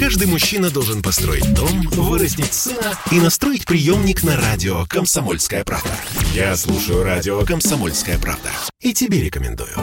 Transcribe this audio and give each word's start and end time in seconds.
Каждый 0.00 0.28
мужчина 0.28 0.70
должен 0.70 1.02
построить 1.02 1.52
дом, 1.52 1.82
вырастить 1.90 2.54
сына 2.54 2.98
и 3.12 3.20
настроить 3.20 3.66
приемник 3.66 4.22
на 4.22 4.34
радио 4.34 4.86
«Комсомольская 4.88 5.62
правда». 5.62 5.90
Я 6.32 6.56
слушаю 6.56 7.04
радио 7.04 7.44
«Комсомольская 7.44 8.18
правда» 8.18 8.48
и 8.80 8.94
тебе 8.94 9.22
рекомендую. 9.22 9.74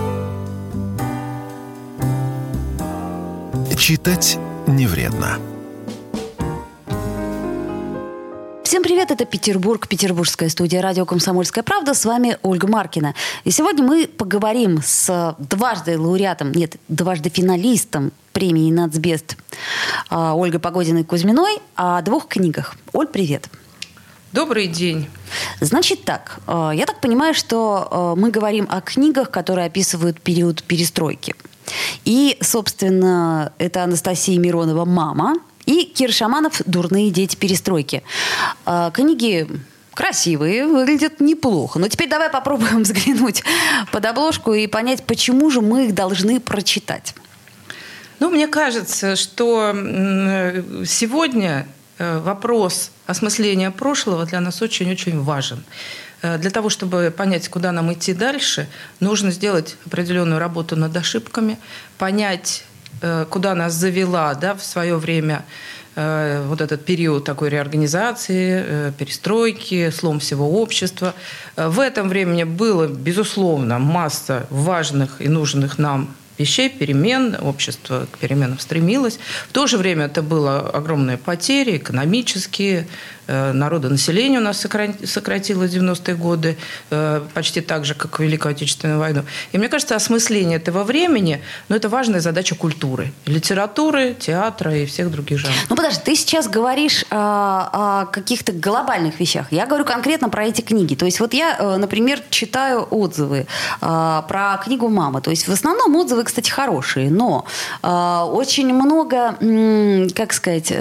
Читать 3.78 4.40
не 4.66 4.88
вредно. 4.88 5.38
Привет, 8.98 9.12
это 9.12 9.26
Петербург, 9.26 9.88
петербургская 9.88 10.50
студия 10.50 10.82
радио 10.82 11.06
«Комсомольская 11.06 11.64
правда». 11.64 11.94
С 11.94 12.04
вами 12.04 12.40
Ольга 12.42 12.66
Маркина. 12.68 13.14
И 13.44 13.52
сегодня 13.52 13.84
мы 13.84 14.08
поговорим 14.08 14.82
с 14.84 15.36
дважды 15.38 16.00
лауреатом, 16.00 16.52
нет, 16.52 16.78
дважды 16.88 17.30
финалистом 17.30 18.12
премии 18.34 18.72
«Нацбест» 18.72 19.38
а, 20.10 20.34
Ольгой 20.34 20.60
Погодиной-Кузьминой 20.60 21.60
о 21.76 22.02
двух 22.02 22.28
книгах. 22.28 22.74
Оль, 22.92 23.06
привет. 23.06 23.48
Добрый 24.32 24.66
день. 24.66 25.08
Значит 25.62 26.04
так, 26.04 26.40
а, 26.48 26.72
я 26.72 26.88
так 26.88 27.00
понимаю, 27.00 27.36
что 27.36 27.88
а, 27.92 28.16
мы 28.16 28.32
говорим 28.32 28.66
о 28.68 28.82
книгах, 28.82 29.30
которые 29.30 29.68
описывают 29.68 30.20
период 30.20 30.64
перестройки. 30.64 31.36
И, 32.04 32.36
собственно, 32.42 33.54
это 33.60 33.84
Анастасия 33.84 34.40
Миронова 34.40 34.86
«Мама», 34.86 35.36
и 35.68 35.84
Кир 35.84 36.12
Шаманов 36.12 36.62
«Дурные 36.66 37.12
дети 37.12 37.36
перестройки». 37.36 38.02
А, 38.66 38.90
книги 38.90 39.48
красивые, 39.94 40.66
выглядят 40.66 41.20
неплохо. 41.20 41.78
Но 41.80 41.88
теперь 41.88 42.10
давай 42.10 42.30
попробуем 42.30 42.84
взглянуть 42.84 43.44
под 43.92 44.06
обложку 44.06 44.54
и 44.54 44.66
понять, 44.68 45.04
почему 45.06 45.52
же 45.52 45.62
мы 45.62 45.88
их 45.88 45.94
должны 45.94 46.40
прочитать. 46.40 47.14
Ну, 48.20 48.30
мне 48.30 48.48
кажется, 48.48 49.16
что 49.16 49.74
сегодня 50.86 51.68
э, 51.98 52.20
вопрос 52.20 52.92
осмысления 53.06 53.70
прошлого 53.70 54.26
для 54.26 54.40
нас 54.40 54.62
очень-очень 54.62 55.22
важен. 55.22 55.64
Э, 56.22 56.38
для 56.38 56.50
того, 56.50 56.70
чтобы 56.70 57.14
понять, 57.16 57.48
куда 57.50 57.72
нам 57.72 57.92
идти 57.92 58.14
дальше, 58.14 58.68
нужно 59.00 59.32
сделать 59.32 59.78
определенную 59.86 60.40
работу 60.40 60.76
над 60.76 60.96
ошибками, 60.96 61.58
понять, 61.98 62.64
куда 63.30 63.56
нас 63.56 63.74
завела 63.74 64.34
да, 64.34 64.56
в 64.56 64.64
свое 64.64 64.98
время 64.98 65.46
э, 65.96 66.44
вот 66.48 66.62
этот 66.62 66.86
период 66.86 67.26
такой 67.26 67.50
реорганизации, 67.50 68.64
э, 68.66 68.92
перестройки, 68.98 69.90
слом 69.90 70.20
всего 70.20 70.62
общества. 70.62 71.14
В 71.56 71.80
этом 71.80 72.10
времени 72.10 72.44
было, 72.44 72.88
безусловно, 72.88 73.80
масса 73.80 74.48
важных 74.50 75.22
и 75.22 75.28
нужных 75.28 75.78
нам 75.78 76.16
вещей, 76.38 76.70
перемен, 76.70 77.36
общество 77.42 78.08
к 78.12 78.20
переменам 78.20 78.60
стремилось. 78.60 79.20
В 79.50 79.54
то 79.54 79.66
же 79.66 79.78
время 79.78 80.06
это 80.06 80.22
было 80.22 80.60
огромные 80.70 81.18
потери 81.18 81.78
экономические, 81.78 82.82
Э, 82.82 83.17
народонаселение 83.28 84.40
у 84.40 84.44
нас 84.44 84.60
сократилось 84.60 85.72
в 85.72 85.76
90-е 85.76 86.16
годы, 86.16 86.58
э, 86.90 87.22
почти 87.34 87.62
так 87.62 87.86
же, 87.86 87.94
как 87.94 88.20
в 88.20 88.24
Великую 88.24 88.52
Отечественную 88.52 89.00
войну. 89.00 89.24
И 89.52 89.58
мне 89.58 89.68
кажется, 89.68 89.96
осмысление 89.96 90.58
этого 90.58 90.84
времени, 90.84 91.42
ну, 91.70 91.76
это 91.76 91.90
важная 91.90 92.20
задача 92.20 92.56
культуры, 92.56 93.12
литературы, 93.26 94.16
театра 94.20 94.76
и 94.76 94.86
всех 94.86 95.12
других 95.12 95.40
жанров. 95.40 95.58
Ну, 95.70 95.76
подожди, 95.76 96.02
ты 96.04 96.16
сейчас 96.16 96.48
говоришь 96.48 97.06
о, 97.10 97.70
о 97.74 98.06
каких-то 98.06 98.54
глобальных 98.54 99.20
вещах. 99.20 99.48
Я 99.52 99.66
говорю 99.66 99.86
конкретно 99.86 100.30
про 100.30 100.46
эти 100.46 100.62
книги. 100.62 100.96
То 100.96 101.06
есть 101.06 101.20
вот 101.20 101.34
я, 101.34 101.58
э, 101.60 101.78
например, 101.78 102.22
читаю 102.30 102.88
отзывы 102.90 103.48
про 103.80 104.60
книгу 104.64 104.90
«Мама». 104.90 105.22
То 105.22 105.32
есть 105.32 105.48
в 105.48 105.52
основном 105.52 105.96
отзывы, 105.96 106.24
кстати, 106.24 106.50
хорошие, 106.50 107.10
но 107.10 107.46
очень 107.82 108.74
много, 108.74 109.36
как 110.16 110.34
сказать, 110.34 110.74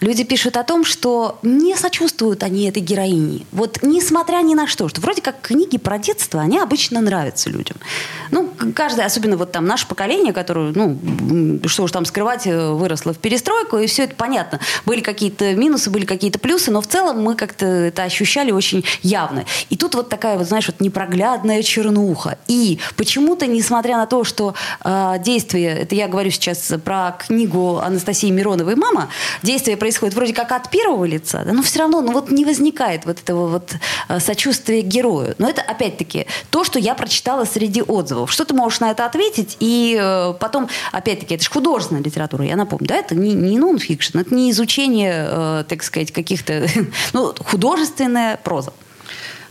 люди 0.00 0.24
пишут 0.24 0.56
о 0.56 0.64
том, 0.64 0.84
что 0.84 1.38
не 1.42 1.67
не 1.68 1.76
сочувствуют 1.76 2.42
они 2.42 2.66
этой 2.68 2.80
героине. 2.80 3.46
Вот 3.52 3.80
несмотря 3.82 4.38
ни 4.38 4.54
на 4.54 4.66
что, 4.66 4.88
что 4.88 5.00
вроде 5.00 5.20
как 5.20 5.40
книги 5.42 5.76
про 5.76 5.98
детство, 5.98 6.40
они 6.40 6.58
обычно 6.58 7.00
нравятся 7.00 7.50
людям. 7.50 7.76
Ну, 8.30 8.50
каждое, 8.74 9.04
особенно 9.04 9.36
вот 9.36 9.52
там 9.52 9.66
наше 9.66 9.86
поколение, 9.86 10.32
которое, 10.32 10.72
ну, 10.74 11.60
что 11.66 11.82
уж 11.82 11.92
там 11.92 12.06
скрывать, 12.06 12.46
э, 12.46 12.72
выросло 12.72 13.12
в 13.12 13.18
перестройку, 13.18 13.76
и 13.78 13.86
все 13.86 14.04
это 14.04 14.14
понятно. 14.14 14.60
Были 14.86 15.00
какие-то 15.00 15.54
минусы, 15.54 15.90
были 15.90 16.06
какие-то 16.06 16.38
плюсы, 16.38 16.70
но 16.70 16.80
в 16.80 16.86
целом 16.86 17.22
мы 17.22 17.34
как-то 17.34 17.66
это 17.66 18.02
ощущали 18.02 18.50
очень 18.50 18.84
явно. 19.02 19.44
И 19.68 19.76
тут 19.76 19.94
вот 19.94 20.08
такая 20.08 20.38
вот, 20.38 20.48
знаешь, 20.48 20.66
вот 20.66 20.80
непроглядная 20.80 21.62
чернуха. 21.62 22.38
И 22.46 22.78
почему-то, 22.96 23.46
несмотря 23.46 23.98
на 23.98 24.06
то, 24.06 24.24
что 24.24 24.54
э, 24.84 25.16
действие, 25.22 25.80
это 25.80 25.94
я 25.94 26.08
говорю 26.08 26.30
сейчас 26.30 26.72
про 26.82 27.12
книгу 27.26 27.78
Анастасии 27.78 28.30
Мироновой 28.30 28.74
«Мама», 28.74 29.10
действие 29.42 29.76
происходит 29.76 30.14
вроде 30.14 30.32
как 30.32 30.52
от 30.52 30.70
первого 30.70 31.04
лица, 31.04 31.42
да, 31.44 31.52
но 31.58 31.64
все 31.64 31.80
равно, 31.80 32.00
ну 32.00 32.12
вот 32.12 32.30
не 32.30 32.44
возникает 32.44 33.04
вот 33.04 33.18
этого 33.18 33.48
вот 33.48 33.74
э, 34.08 34.20
сочувствия 34.20 34.80
герою. 34.80 35.34
Но 35.38 35.50
это, 35.50 35.60
опять-таки, 35.60 36.26
то, 36.50 36.62
что 36.62 36.78
я 36.78 36.94
прочитала 36.94 37.44
среди 37.44 37.82
отзывов. 37.82 38.30
Что 38.30 38.44
ты 38.44 38.54
можешь 38.54 38.78
на 38.78 38.92
это 38.92 39.04
ответить? 39.04 39.56
И 39.58 39.98
э, 40.00 40.34
потом, 40.38 40.68
опять-таки, 40.92 41.34
это 41.34 41.42
же 41.42 41.50
художественная 41.50 42.00
литература, 42.00 42.44
я 42.44 42.54
напомню, 42.54 42.86
да, 42.86 42.94
это 42.94 43.16
не, 43.16 43.32
не 43.32 43.58
нон-фикшн, 43.58 44.18
это 44.18 44.32
не 44.32 44.52
изучение, 44.52 45.26
э, 45.28 45.64
так 45.68 45.82
сказать, 45.82 46.12
каких-то, 46.12 46.68
ну, 47.12 47.34
художественная 47.44 48.36
проза. 48.36 48.72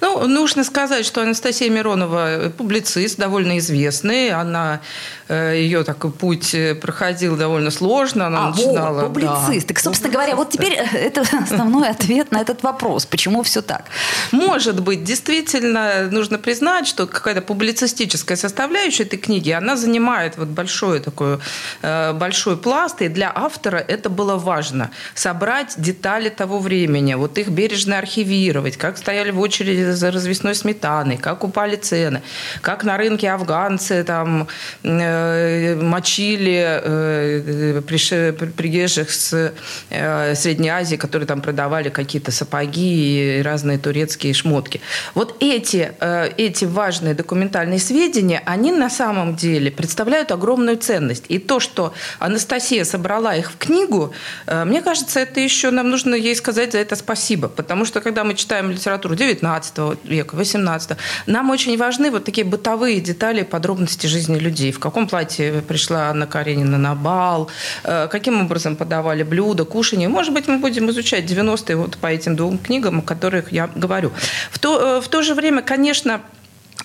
Ну, 0.02 0.28
нужно 0.28 0.64
сказать, 0.64 1.06
что 1.06 1.22
Анастасия 1.22 1.70
Миронова 1.70 2.52
публицист, 2.56 3.18
довольно 3.18 3.58
известный. 3.58 4.32
Она, 4.32 4.82
э, 5.28 5.56
ее 5.58 5.84
такой 5.84 6.12
путь 6.12 6.54
э, 6.54 6.76
проходил 6.76 7.36
довольно 7.36 7.72
сложно. 7.72 8.28
Она 8.28 8.48
а, 8.48 8.50
начинала... 8.52 9.02
О, 9.02 9.06
публицист. 9.06 9.68
Да. 9.68 9.74
Так, 9.74 9.80
собственно 9.80 10.14
говоря, 10.14 10.36
вот 10.36 10.52
теперь 10.52 10.74
э, 10.74 10.98
это 10.98 11.22
основной 11.44 11.90
ответ 11.90 12.32
на 12.32 12.42
этот 12.42 12.64
вопрос. 12.64 13.06
Почему 13.06 13.42
все 13.44 13.62
так? 13.62 13.86
Может 14.32 14.82
быть, 14.82 15.04
действительно 15.04 16.10
нужно 16.12 16.38
признать, 16.38 16.88
что 16.88 17.08
какая-то 17.08 17.42
публицистическая 17.42 18.38
составляющая 18.38 19.04
этой 19.04 19.18
книги, 19.18 19.50
она 19.50 19.76
занимает 19.76 20.38
вот 20.38 20.48
большой 20.48 21.00
такой 21.00 21.40
большой 21.82 22.58
пласт, 22.58 23.02
и 23.02 23.08
для 23.08 23.32
автора 23.34 23.78
это 23.78 24.10
было 24.10 24.36
важно. 24.36 24.92
Собрать 25.14 25.74
детали 25.78 26.30
того 26.30 26.60
времени, 26.60 27.14
вот 27.16 27.38
их 27.38 27.50
бережно 27.50 27.98
архивировать, 27.98 28.78
как 28.78 28.98
стояли 28.98 29.32
в 29.32 29.40
очереди 29.40 29.87
за 29.94 30.12
развесной 30.12 30.56
сметаной, 30.56 31.18
как 31.18 31.44
упали 31.44 31.76
цены, 31.76 32.22
как 32.62 32.84
на 32.84 32.98
рынке 32.98 33.30
афганцы 33.32 34.04
там 34.04 34.48
э, 34.84 35.76
мочили 35.76 36.82
э, 36.84 37.82
приезжих 38.58 39.12
с 39.12 39.54
э, 39.90 40.36
Средней 40.36 40.70
Азии, 40.70 40.96
которые 40.96 41.28
там 41.28 41.42
продавали 41.42 41.90
какие-то 41.90 42.32
сапоги 42.32 43.40
и 43.40 43.42
разные 43.42 43.78
турецкие 43.78 44.34
шмотки. 44.34 44.82
Вот 45.16 45.38
эти, 45.40 45.94
э, 46.00 46.30
эти 46.38 46.66
важные 46.66 47.14
документальные 47.14 47.80
сведения, 47.80 48.42
они 48.46 48.72
на 48.72 48.90
самом 48.90 49.36
деле 49.36 49.72
представляют 49.72 50.32
огромную 50.32 50.78
ценность. 50.78 51.26
И 51.30 51.40
то, 51.40 51.60
что 51.60 51.94
Анастасия 52.20 52.84
собрала 52.84 53.36
их 53.36 53.52
в 53.52 53.58
книгу, 53.58 54.14
э, 54.46 54.66
мне 54.66 54.82
кажется, 54.82 55.20
это 55.20 55.40
еще 55.40 55.72
нам 55.72 55.90
нужно 55.90 56.16
ей 56.16 56.36
сказать 56.36 56.72
за 56.72 56.80
это 56.80 56.96
спасибо. 56.96 57.48
Потому 57.48 57.86
что 57.86 58.02
когда 58.02 58.24
мы 58.24 58.34
читаем 58.36 58.72
литературу 58.72 59.16
19 59.78 60.06
века, 60.06 60.36
18 60.36 60.98
нам 61.28 61.50
очень 61.50 61.78
важны 61.78 62.12
вот 62.12 62.26
такие 62.26 62.46
бытовые 62.46 63.00
детали, 63.00 63.44
подробности 63.44 64.08
жизни 64.08 64.40
людей. 64.40 64.72
В 64.72 64.80
каком 64.80 65.08
платье 65.08 65.62
пришла 65.62 66.10
Анна 66.10 66.28
Каренина 66.28 66.78
на 66.78 66.96
бал, 66.96 67.50
э, 67.84 68.08
каким 68.08 68.42
образом 68.42 68.76
подавали 68.76 69.24
блюда, 69.24 69.66
кушанье. 69.66 70.10
Может 70.10 70.34
быть, 70.34 70.48
мы 70.48 70.58
будем 70.58 70.90
изучать 70.90 71.26
90-е 71.26 71.76
вот 71.76 71.98
по 71.98 72.08
этим 72.08 72.36
двум 72.36 72.58
книгам, 72.58 73.00
о 73.00 73.02
которых 73.02 73.52
я 73.52 73.70
говорю. 73.76 74.12
В 74.52 74.60
то, 74.60 74.98
э, 74.98 75.02
в 75.02 75.08
то 75.08 75.22
же 75.22 75.34
время, 75.34 75.62
конечно, 75.62 76.22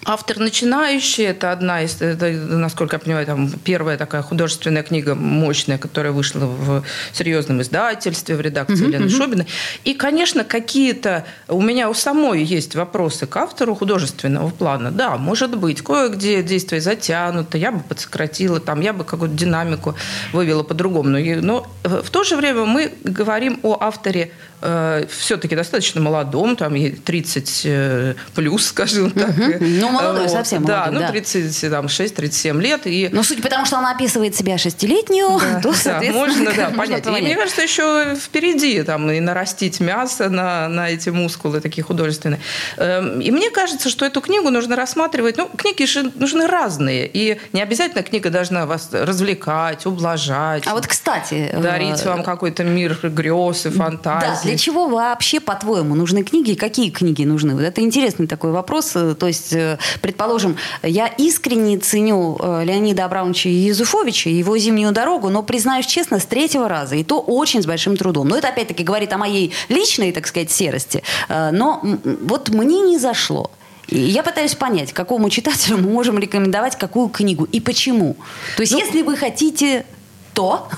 Автор 0.04 0.38
начинающий, 0.38 1.26
это 1.26 1.52
одна 1.52 1.82
из, 1.82 2.02
это, 2.02 2.32
насколько 2.32 2.96
я 2.96 2.98
понимаю, 2.98 3.24
там 3.24 3.48
первая 3.48 3.96
такая 3.96 4.22
художественная 4.22 4.82
книга 4.82 5.14
мощная, 5.14 5.78
которая 5.78 6.12
вышла 6.12 6.40
в 6.40 6.84
серьезном 7.12 7.62
издательстве, 7.62 8.34
в 8.34 8.40
редакции 8.40 8.84
uh-huh, 8.84 8.88
Елены. 8.88 9.08
Шубиной. 9.08 9.46
И, 9.84 9.94
конечно, 9.94 10.43
какие-то 10.43 11.25
у 11.46 11.62
меня 11.62 11.88
у 11.88 11.94
самой 11.94 12.43
есть 12.43 12.75
вопросы 12.75 13.26
к 13.26 13.37
автору 13.37 13.76
художественного 13.76 14.50
плана. 14.50 14.90
Да, 14.90 15.16
может 15.19 15.56
быть, 15.56 15.82
кое-где 15.82 16.43
действие 16.43 16.81
затянуто, 16.81 17.56
я 17.56 17.70
бы 17.70 17.81
подсократила, 17.81 18.58
там, 18.58 18.81
я 18.81 18.93
бы 18.93 19.04
какую-то 19.04 19.37
динамику 19.37 19.94
вывела 20.32 20.64
по-другому. 20.64 21.10
Но, 21.10 21.19
но 21.43 21.66
в 21.84 22.10
то 22.10 22.25
же 22.25 22.37
время 22.37 22.64
мы 22.64 22.93
говорим 23.04 23.60
о 23.62 23.78
авторе 23.81 24.32
э, 24.62 25.06
все-таки 25.08 25.54
достаточно 25.54 26.00
молодом, 26.00 26.56
там 26.56 26.75
ей 26.75 26.90
30 26.90 27.62
э, 27.64 28.14
плюс, 28.34 28.66
скажем 28.66 29.10
так. 29.10 29.31
Угу. 29.31 29.56
Ну, 29.60 29.91
молодой, 29.92 30.22
вот. 30.22 30.30
совсем 30.30 30.64
да, 30.64 30.86
молодой. 30.86 31.08
ну, 31.12 31.18
36-37 31.18 32.60
лет. 32.60 32.86
И... 32.86 33.08
Ну, 33.12 33.22
судя 33.22 33.42
по 33.42 33.48
тому, 33.48 33.66
что 33.66 33.78
она 33.78 33.92
описывает 33.92 34.34
себя 34.34 34.58
шестилетнюю, 34.58 35.38
да, 35.38 35.60
то, 35.62 35.70
да, 35.70 35.74
соответственно, 35.74 36.26
можно, 36.26 36.52
да, 36.52 36.70
можно 36.74 36.78
понять. 36.78 37.00
И 37.00 37.10
понять. 37.10 37.22
мне 37.22 37.36
кажется, 37.36 37.62
еще 37.62 38.16
впереди 38.16 38.82
там 38.82 39.10
и 39.10 39.20
нарастить 39.20 39.80
мясо 39.80 40.28
на, 40.28 40.68
на 40.68 40.90
эти 40.90 41.10
мускулы 41.10 41.60
такие 41.60 41.82
художественные. 41.82 42.40
Эм, 42.76 43.20
И 43.20 43.30
мне 43.30 43.50
кажется, 43.50 43.88
что 43.88 44.04
эту 44.04 44.20
книгу 44.20 44.50
нужно 44.50 44.76
рассматривать. 44.76 45.36
Ну, 45.36 45.48
книги 45.56 45.84
же 45.84 46.10
нужны 46.14 46.46
разные. 46.46 47.08
И 47.12 47.38
не 47.52 47.62
обязательно 47.62 48.02
книга 48.02 48.30
должна 48.30 48.66
вас 48.66 48.88
развлекать, 48.92 49.86
ублажать. 49.86 50.64
А 50.66 50.74
вот, 50.74 50.86
кстати... 50.86 51.50
э, 51.52 51.60
дарить 51.60 52.04
вам 52.04 52.22
какой-то 52.22 52.64
мир 52.64 52.98
грез 53.02 53.66
и 53.66 53.70
фантазий. 53.70 54.26
Да, 54.26 54.40
для 54.42 54.58
чего 54.58 54.88
вообще, 54.88 55.40
по-твоему, 55.40 55.94
нужны 55.94 56.22
книги? 56.22 56.54
Какие 56.54 56.90
книги 56.90 57.24
нужны? 57.24 57.54
Вот 57.54 57.62
это 57.62 57.80
интересный 57.80 58.26
такой 58.26 58.52
вопрос. 58.52 58.92
Э, 58.94 59.14
То 59.14 59.26
есть, 59.26 59.52
э, 59.52 59.78
предположим, 60.00 60.56
я 60.82 61.06
искренне 61.06 61.79
ценю 61.79 62.38
э, 62.40 62.64
Леонида 62.64 63.05
Абрамовича 63.05 63.49
Езуфовича, 63.49 64.31
его 64.31 64.56
«Зимнюю 64.58 64.93
дорогу», 64.93 65.29
но, 65.29 65.43
признаюсь 65.43 65.87
честно, 65.87 66.19
с 66.19 66.25
третьего 66.25 66.69
раза. 66.69 66.96
И 66.96 67.05
то 67.05 67.20
очень 67.20 67.62
с 67.62 67.67
большим 67.67 67.96
трудом. 67.96 68.29
Но 68.29 68.37
это, 68.37 68.49
опять-таки, 68.49 68.82
говорит 68.84 69.12
о 69.12 69.19
моей 69.19 69.52
личной, 69.69 70.12
так 70.12 70.26
сказать, 70.26 70.50
серости. 70.50 71.02
Э, 71.29 71.50
Но 71.52 71.82
вот 72.23 72.49
мне 72.49 72.81
не 72.81 72.99
зашло. 72.99 73.50
И 73.88 73.99
я 73.99 74.23
пытаюсь 74.23 74.55
понять, 74.55 74.93
какому 74.93 75.29
читателю 75.29 75.79
мы 75.79 75.90
можем 75.90 76.19
рекомендовать 76.19 76.76
какую 76.76 77.08
книгу 77.08 77.44
и 77.44 77.61
почему. 77.61 78.17
То 78.56 78.62
есть, 78.62 78.73
если 78.73 79.02
вы 79.02 79.17
хотите 79.17 79.85
то... 80.34 80.69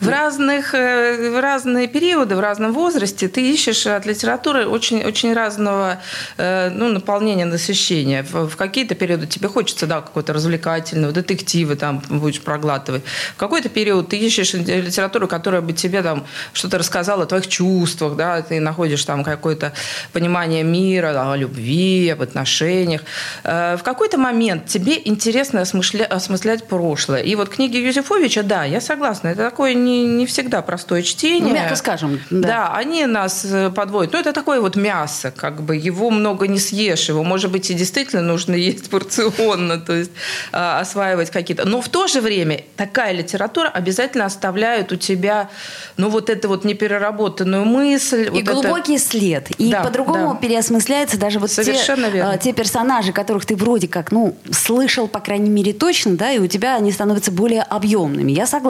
В, 0.00 0.08
разных, 0.08 0.74
э, 0.74 1.30
в 1.30 1.40
разные 1.40 1.88
периоды, 1.88 2.36
в 2.36 2.40
разном 2.40 2.72
возрасте 2.72 3.28
ты 3.28 3.52
ищешь 3.52 3.86
от 3.86 4.06
литературы 4.06 4.66
очень, 4.66 5.04
очень 5.04 5.32
разного 5.34 5.98
э, 6.36 6.70
ну, 6.70 6.88
наполнения, 6.88 7.44
насыщения. 7.44 8.22
В, 8.22 8.48
в 8.48 8.56
какие-то 8.56 8.94
периоды 8.94 9.26
тебе 9.26 9.48
хочется 9.48 9.86
да, 9.86 10.00
какой-то 10.00 10.32
развлекательного, 10.32 11.12
детективы 11.12 11.74
там 11.74 12.02
будешь 12.08 12.40
проглатывать. 12.40 13.02
В 13.34 13.36
какой-то 13.36 13.68
период 13.68 14.08
ты 14.08 14.16
ищешь 14.18 14.54
литературу, 14.54 15.26
которая 15.26 15.62
бы 15.62 15.72
тебе 15.72 16.02
там 16.02 16.24
что-то 16.52 16.78
рассказала 16.78 17.24
о 17.24 17.26
твоих 17.26 17.48
чувствах, 17.48 18.16
да, 18.16 18.40
ты 18.42 18.60
находишь 18.60 19.04
там 19.04 19.24
какое-то 19.24 19.72
понимание 20.12 20.62
мира, 20.62 21.32
о 21.32 21.36
любви, 21.36 22.08
об 22.10 22.22
отношениях. 22.22 23.02
Э, 23.42 23.76
В 23.76 23.82
какой-то 23.82 24.16
момент 24.18 24.66
тебе 24.66 25.00
интересно 25.04 25.60
осмысля- 25.60 26.06
осмыслять 26.06 26.68
прошлое. 26.68 27.22
И 27.22 27.34
вот 27.34 27.48
книги 27.48 27.76
Юзефовича, 27.76 28.42
да, 28.44 28.64
я 28.64 28.77
согласна, 28.80 29.28
это 29.28 29.42
такое 29.44 29.74
не, 29.74 30.04
не 30.06 30.26
всегда 30.26 30.62
простое 30.62 31.02
чтение. 31.02 31.48
Ну, 31.48 31.54
мягко 31.54 31.76
скажем, 31.76 32.20
да. 32.30 32.48
Да, 32.48 32.72
они 32.74 33.06
нас 33.06 33.44
э, 33.44 33.70
подводят. 33.70 34.12
Ну, 34.12 34.18
это 34.20 34.32
такое 34.32 34.60
вот 34.60 34.76
мясо, 34.76 35.30
как 35.30 35.62
бы, 35.62 35.76
его 35.76 36.10
много 36.10 36.46
не 36.48 36.58
съешь, 36.58 37.08
его, 37.08 37.22
может 37.24 37.50
быть, 37.50 37.70
и 37.70 37.74
действительно 37.74 38.22
нужно 38.22 38.54
есть 38.68 38.90
порционно, 38.90 39.78
то 39.78 39.92
есть 39.94 40.10
а, 40.52 40.80
осваивать 40.80 41.30
какие-то. 41.30 41.66
Но 41.66 41.80
в 41.80 41.88
то 41.88 42.06
же 42.06 42.20
время 42.20 42.62
такая 42.76 43.12
литература 43.12 43.68
обязательно 43.68 44.24
оставляет 44.24 44.92
у 44.92 44.96
тебя, 44.96 45.48
ну, 45.96 46.08
вот 46.08 46.30
эту 46.30 46.48
вот 46.48 46.64
непереработанную 46.64 47.64
мысль. 47.64 48.26
И 48.26 48.30
вот 48.30 48.40
это- 48.42 48.52
глубокий 48.52 48.98
след. 48.98 49.50
И 49.52 49.70
Да, 49.70 49.82
по-другому 49.82 50.32
да. 50.34 50.38
переосмысляется 50.40 51.18
даже 51.18 51.38
вот 51.38 51.50
те, 51.50 51.64
Совершенно 51.64 52.06
верно. 52.06 52.32
э, 52.34 52.38
те 52.38 52.52
персонажи, 52.52 53.12
которых 53.12 53.46
ты 53.46 53.56
вроде 53.56 53.88
как, 53.88 54.12
ну, 54.12 54.36
слышал, 54.50 55.08
по 55.08 55.20
крайней 55.20 55.50
мере, 55.50 55.72
точно, 55.72 56.16
да, 56.16 56.30
и 56.32 56.38
у 56.38 56.46
тебя 56.46 56.76
они 56.76 56.92
становятся 56.92 57.30
более 57.32 57.62
объемными. 57.62 58.32
Я 58.32 58.46
согласна. 58.46 58.67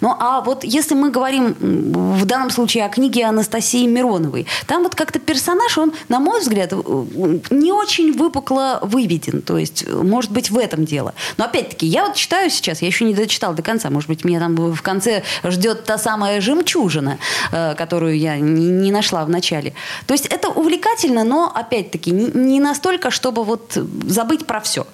Ну, 0.00 0.14
а 0.18 0.40
вот 0.40 0.64
если 0.64 0.94
мы 0.94 1.10
говорим 1.10 1.54
в 1.60 2.24
данном 2.24 2.50
случае 2.50 2.84
о 2.84 2.88
книге 2.88 3.24
Анастасии 3.24 3.86
Мироновой, 3.86 4.46
там 4.66 4.82
вот 4.82 4.94
как-то 4.94 5.18
персонаж, 5.18 5.78
он, 5.78 5.92
на 6.08 6.18
мой 6.20 6.40
взгляд, 6.40 6.72
э, 6.72 7.38
не 7.50 7.72
очень 7.72 8.12
выпукло 8.12 8.80
выведен. 8.82 9.42
То 9.42 9.58
есть, 9.58 9.84
э, 9.86 9.92
может 9.94 10.30
быть, 10.30 10.50
в 10.50 10.58
этом 10.58 10.84
дело. 10.84 11.14
Но 11.36 11.44
опять-таки, 11.44 11.86
я 11.86 12.06
вот 12.06 12.14
читаю 12.14 12.50
сейчас, 12.50 12.82
я 12.82 12.88
еще 12.88 13.04
не 13.04 13.14
дочитала 13.14 13.54
до 13.54 13.62
конца. 13.62 13.90
Может 13.90 14.08
быть, 14.08 14.24
меня 14.24 14.40
там 14.40 14.56
в 14.56 14.82
конце 14.82 15.22
ждет 15.44 15.84
та 15.84 15.98
самая 15.98 16.40
жемчужина, 16.40 17.18
э, 17.52 17.74
которую 17.74 18.18
я 18.18 18.36
не, 18.38 18.90
нашла 18.90 19.24
в 19.24 19.30
начале. 19.30 19.74
То 20.06 20.14
есть 20.14 20.26
это 20.26 20.48
увлекательно, 20.48 21.24
но 21.24 21.52
опять-таки 21.54 22.10
не 22.10 22.60
настолько, 22.60 23.10
чтобы 23.10 23.44
вот 23.44 23.78
забыть 24.06 24.46
про 24.46 24.60
все. 24.60 24.86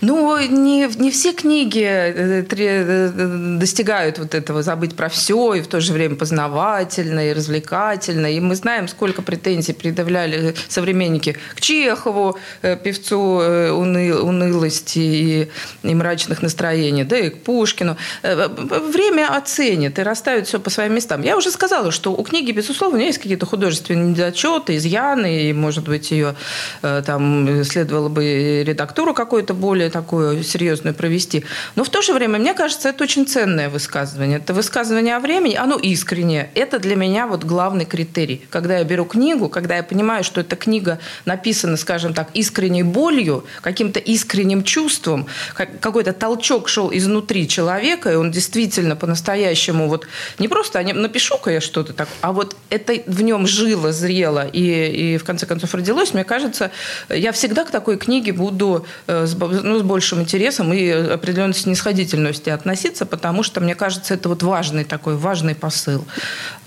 Ну, 0.00 0.38
не, 0.38 0.88
не 0.96 1.10
все 1.10 1.32
книги 1.32 1.84
э, 1.84 2.42
тре- 2.42 2.84
э, 2.86 3.56
достигают 3.58 4.18
вот 4.18 4.34
этого 4.34 4.62
забыть 4.62 4.96
про 4.96 5.08
все 5.10 5.54
и 5.54 5.60
в 5.60 5.66
то 5.66 5.80
же 5.80 5.92
время 5.92 6.16
познавательно 6.16 7.28
и 7.28 7.32
развлекательно. 7.34 8.26
И 8.32 8.40
мы 8.40 8.54
знаем, 8.54 8.88
сколько 8.88 9.20
претензий 9.20 9.74
предъявляли 9.74 10.54
современники 10.68 11.36
к 11.54 11.60
Чехову, 11.60 12.38
э, 12.62 12.76
певцу 12.76 13.40
э, 13.40 13.70
уны- 13.72 14.14
унылости 14.14 14.98
и, 14.98 15.48
и 15.82 15.94
мрачных 15.94 16.40
настроений, 16.42 17.04
да 17.04 17.18
и 17.18 17.28
к 17.28 17.42
Пушкину. 17.42 17.96
Э, 18.22 18.48
Время 18.48 19.36
оценит 19.36 19.98
и 19.98 20.02
расставит 20.02 20.46
все 20.46 20.58
по 20.58 20.70
своим 20.70 20.94
местам. 20.94 21.22
Я 21.22 21.36
уже 21.36 21.50
сказала, 21.50 21.92
что 21.92 22.12
у 22.12 22.22
книги, 22.22 22.52
безусловно, 22.52 22.98
есть 23.02 23.18
какие-то 23.18 23.44
художественные 23.44 24.10
недочеты, 24.10 24.76
изъяны, 24.76 25.42
и, 25.50 25.52
может 25.52 25.86
быть, 25.86 26.10
ее 26.10 26.34
э, 26.82 27.02
там 27.04 27.64
следовало 27.64 28.08
бы 28.08 28.64
редактуру 28.66 29.12
какую-то 29.12 29.52
более 29.52 29.89
такую 29.90 30.42
серьезную 30.42 30.94
провести. 30.94 31.44
Но 31.76 31.84
в 31.84 31.90
то 31.90 32.02
же 32.02 32.12
время, 32.12 32.38
мне 32.38 32.54
кажется, 32.54 32.88
это 32.88 33.04
очень 33.04 33.26
ценное 33.26 33.68
высказывание. 33.68 34.38
Это 34.38 34.54
высказывание 34.54 35.16
о 35.16 35.20
времени, 35.20 35.54
оно 35.54 35.76
искреннее. 35.76 36.50
Это 36.54 36.78
для 36.78 36.96
меня 36.96 37.26
вот 37.26 37.44
главный 37.44 37.84
критерий. 37.84 38.42
Когда 38.50 38.78
я 38.78 38.84
беру 38.84 39.04
книгу, 39.04 39.48
когда 39.48 39.76
я 39.76 39.82
понимаю, 39.82 40.24
что 40.24 40.40
эта 40.40 40.56
книга 40.56 40.98
написана, 41.24 41.76
скажем 41.76 42.14
так, 42.14 42.28
искренней 42.34 42.82
болью, 42.82 43.44
каким-то 43.60 44.00
искренним 44.00 44.62
чувством, 44.62 45.26
как- 45.54 45.80
какой-то 45.80 46.12
толчок 46.12 46.68
шел 46.68 46.90
изнутри 46.92 47.48
человека, 47.48 48.12
и 48.12 48.14
он 48.14 48.30
действительно 48.30 48.96
по-настоящему 48.96 49.88
вот 49.88 50.06
не 50.38 50.48
просто 50.48 50.78
а 50.78 50.82
напишу-ка 50.82 51.50
я 51.50 51.60
что-то 51.60 51.92
так, 51.92 52.08
а 52.20 52.32
вот 52.32 52.56
это 52.70 52.94
в 53.06 53.22
нем 53.22 53.46
жило, 53.46 53.92
зрело 53.92 54.46
и, 54.46 55.14
и 55.14 55.18
в 55.18 55.24
конце 55.24 55.46
концов 55.46 55.74
родилось, 55.74 56.14
мне 56.14 56.24
кажется, 56.24 56.70
я 57.08 57.32
всегда 57.32 57.64
к 57.64 57.70
такой 57.70 57.96
книге 57.96 58.32
буду 58.32 58.86
э, 59.06 59.26
ну, 59.38 59.79
с 59.80 59.82
большим 59.82 60.20
интересом 60.20 60.72
и 60.72 60.88
определенной 60.88 61.54
снисходительностью 61.54 62.54
относиться, 62.54 63.06
потому 63.06 63.42
что, 63.42 63.60
мне 63.60 63.74
кажется, 63.74 64.14
это 64.14 64.28
вот 64.28 64.42
важный 64.42 64.84
такой, 64.84 65.16
важный 65.16 65.54
посыл. 65.54 66.04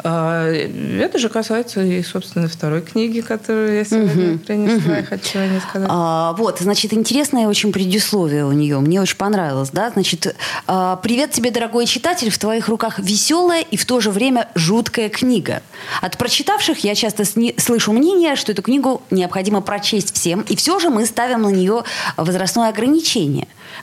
А, 0.03 0.51
Это 0.51 1.17
же 1.19 1.29
касается 1.29 1.81
и, 1.81 2.03
собственно, 2.03 2.47
второй 2.47 2.81
книги, 2.81 3.21
которую 3.21 3.75
я 3.75 3.85
сегодня 3.85 4.37
принесла, 4.37 4.99
и 4.99 5.03
хочу 5.03 5.39
о 5.39 5.47
ней 5.47 5.59
сказать. 5.59 5.87
А, 5.91 6.33
вот, 6.33 6.59
значит, 6.59 6.93
интересное 6.93 7.47
очень 7.47 7.71
предисловие 7.71 8.45
у 8.45 8.51
нее. 8.51 8.79
Мне 8.79 9.01
очень 9.01 9.17
понравилось, 9.17 9.69
да? 9.71 9.89
Значит, 9.91 10.35
а, 10.67 10.95
привет 10.97 11.31
тебе, 11.31 11.51
дорогой 11.51 11.85
читатель, 11.85 12.29
в 12.29 12.37
твоих 12.37 12.67
руках 12.67 12.99
веселая 12.99 13.61
и 13.61 13.77
в 13.77 13.85
то 13.85 13.99
же 13.99 14.11
время 14.11 14.49
жуткая 14.55 15.09
книга. 15.09 15.61
От 16.01 16.17
прочитавших 16.17 16.79
я 16.83 16.95
часто 16.95 17.25
сни- 17.25 17.55
слышу 17.57 17.93
мнение, 17.93 18.35
что 18.35 18.51
эту 18.51 18.61
книгу 18.61 19.01
необходимо 19.11 19.61
прочесть 19.61 20.13
всем, 20.15 20.41
и 20.41 20.55
все 20.55 20.79
же 20.79 20.89
мы 20.89 21.05
ставим 21.05 21.43
на 21.43 21.49
нее 21.49 21.83
возрастное 22.17 22.69
ограничение. 22.69 23.02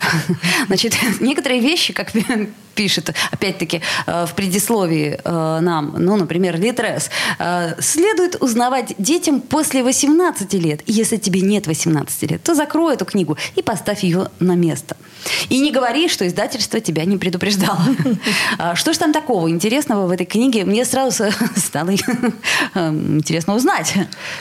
Значит, 0.67 0.97
некоторые 1.21 1.61
вещи, 1.61 1.93
как 1.93 2.13
пишет, 2.75 3.15
опять-таки, 3.31 3.83
э, 4.07 4.27
в 4.27 4.35
предисловии 4.35 5.19
э, 5.23 5.59
нам, 5.61 5.95
ну, 5.99 6.17
например, 6.17 6.59
Литрес, 6.59 7.11
э, 7.39 7.75
следует 7.81 8.37
узнавать 8.43 8.95
детям 8.99 9.41
после 9.41 9.83
18 9.83 10.55
лет. 10.55 10.81
И 10.87 10.93
если 10.93 11.17
тебе 11.17 11.41
нет 11.41 11.67
18 11.67 12.31
лет, 12.31 12.43
то 12.43 12.55
закрой 12.55 12.95
эту 12.95 13.05
книгу 13.05 13.37
и 13.57 13.63
поставь 13.63 14.05
ее 14.05 14.29
на 14.41 14.55
место. 14.57 14.97
И 15.49 15.61
не 15.61 15.71
говори, 15.71 16.09
что 16.09 16.27
издательство 16.27 16.81
тебя 16.81 17.05
не 17.05 17.17
предупреждало. 17.17 17.81
А 18.59 18.75
Что 18.75 18.93
же 18.93 18.99
там 18.99 19.13
такого 19.13 19.49
интересного 19.51 20.07
в 20.07 20.11
этой 20.11 20.27
книге? 20.27 20.65
Мне 20.65 20.85
сразу 20.85 21.25
стало 21.57 21.91
интересно 22.75 23.55
узнать. 23.55 23.95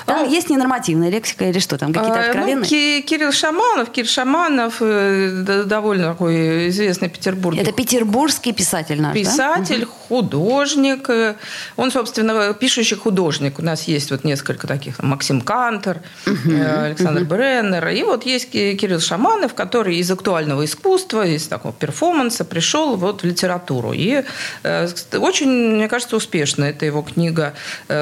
Там 0.06 0.30
есть 0.30 0.50
ненормативная 0.50 1.10
лексика 1.10 1.46
или 1.50 1.60
что? 1.60 1.78
Там 1.78 1.94
какие-то 1.94 2.20
А, 2.20 2.24
ну, 2.24 2.30
откровенные? 2.30 2.70
Ки- 2.70 3.02
Кирилл 3.02 3.32
Шаманов, 3.32 3.92
Кирилл 3.92 4.10
Шаманов, 4.10 4.80
довольно 4.80 6.10
такой 6.10 6.70
известный 6.70 7.10
петербургский 7.10 7.62
Это 7.62 7.72
петербургский 8.20 8.54
писатель 8.54 9.02
наш, 9.02 9.14
да? 9.14 9.20
писатель, 9.20 9.86
художник. 9.86 11.10
Э, 11.10 11.36
Он, 11.78 11.92
собственно, 11.92 12.54
пишущий 12.54 12.98
художник. 12.98 13.60
У 13.60 13.62
нас 13.62 13.84
есть 13.84 14.12
вот 14.12 14.24
несколько 14.24 14.68
таких. 14.68 15.02
Максим 15.02 15.42
Кантер, 15.42 16.02
э, 16.26 16.86
Александр 16.86 17.24
Бреннер. 17.24 17.88
И 17.90 18.04
вот 18.04 18.26
есть 18.26 18.52
Ки- 18.52 18.76
Кирилл 18.76 19.00
Шаманов, 19.00 19.54
который 19.54 19.98
из 19.98 20.12
актуального 20.12 20.66
искусства, 20.66 21.26
из 21.26 21.48
такого 21.48 21.74
перформанса 21.74 22.44
пришел 22.46 22.96
вот 22.96 23.24
в 23.24 23.26
литературу. 23.26 23.94
И 23.94 24.24
э, 24.64 24.88
очень, 25.14 25.76
мне 25.76 25.88
кажется, 25.88 26.16
успешно. 26.16 26.66
Это 26.66 26.86
его 26.86 27.02
книга 27.02 27.54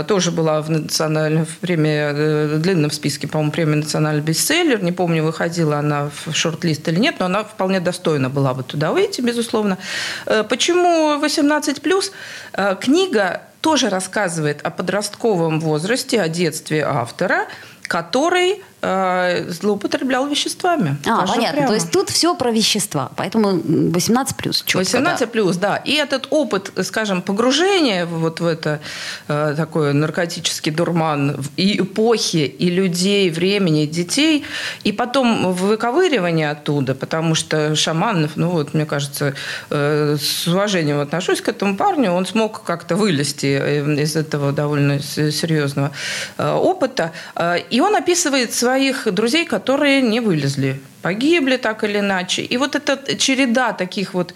тоже 0.08 0.32
была 0.32 0.62
в 0.62 0.70
национальном 0.70 1.46
в 1.46 1.58
премии, 1.58 2.56
в 2.56 2.60
длинном 2.60 2.92
списке, 2.92 3.28
по-моему, 3.28 3.52
премии 3.52 3.76
национальный 3.76 4.22
бестселлер. 4.22 4.82
Не 4.82 4.92
помню, 4.92 5.24
выходила 5.24 5.78
она 5.80 6.10
в 6.26 6.34
шорт-лист 6.34 6.88
или 6.88 7.00
нет, 7.00 7.16
но 7.20 7.26
она 7.26 7.44
вполне 7.44 7.80
достойна 7.80 8.30
была 8.30 8.54
бы 8.54 8.64
туда 8.64 8.92
выйти, 8.92 9.22
безусловно. 9.22 9.78
Э, 10.26 10.44
Почему 10.48 11.20
18+. 11.20 12.12
Э, 12.54 12.76
Книга 12.80 13.42
тоже 13.62 13.90
рассказывает 13.90 14.62
о 14.64 14.70
подростковом 14.70 15.60
возрасте, 15.60 16.22
о 16.22 16.28
детстве 16.28 16.84
автора, 16.86 17.48
который 17.84 18.64
э, 18.88 19.52
злоупотреблял 19.52 20.28
веществами. 20.28 20.98
А, 21.06 21.28
понятно. 21.28 21.52
Прямо. 21.52 21.68
То 21.68 21.74
есть 21.74 21.92
тут 21.92 22.10
все 22.10 22.36
про 22.36 22.52
вещества. 22.52 23.12
Поэтому 23.16 23.62
18 23.94 24.36
плюс. 24.38 24.66
18 24.74 25.32
плюс, 25.32 25.58
да. 25.58 25.78
И 25.78 25.94
этот 25.94 26.28
опыт, 26.30 26.72
скажем, 26.84 27.22
погружения 27.22 28.06
вот 28.06 28.40
в 28.40 28.46
это 28.46 28.80
э, 29.28 29.54
такой 29.58 29.94
наркотический 29.94 30.72
дурман 30.72 31.38
и 31.58 31.82
эпохи, 31.82 32.38
и 32.60 32.70
людей, 32.70 33.30
времени, 33.30 33.86
детей, 33.86 34.46
и 34.84 34.92
потом 34.92 35.54
выковыривание 35.54 36.52
оттуда, 36.52 36.96
потому 36.96 37.36
что 37.36 37.76
Шаманов, 37.76 38.32
ну 38.36 38.50
вот, 38.50 38.74
мне 38.74 38.86
кажется, 38.86 39.34
э, 39.70 40.18
с 40.20 40.48
уважением 40.48 41.00
отношусь 41.00 41.42
к 41.42 41.50
этому 41.50 41.76
парню, 41.76 42.12
он 42.12 42.26
смог 42.26 42.64
как-то 42.64 42.96
вылезти 42.96 43.60
э, 43.62 44.02
из 44.02 44.16
этого 44.16 44.52
довольно 44.52 45.00
серьезного 45.00 45.92
э, 46.38 46.52
опыта. 46.52 47.12
И 47.70 47.82
он 47.82 47.96
описывает 47.96 48.54
своих 48.78 49.12
друзей, 49.12 49.46
которые 49.46 50.02
не 50.02 50.20
вылезли 50.20 50.80
погибли 51.02 51.58
так 51.58 51.84
или 51.84 52.00
иначе. 52.00 52.42
И 52.42 52.58
вот 52.58 52.76
эта 52.76 53.16
череда 53.16 53.74
таких 53.74 54.14
вот 54.14 54.34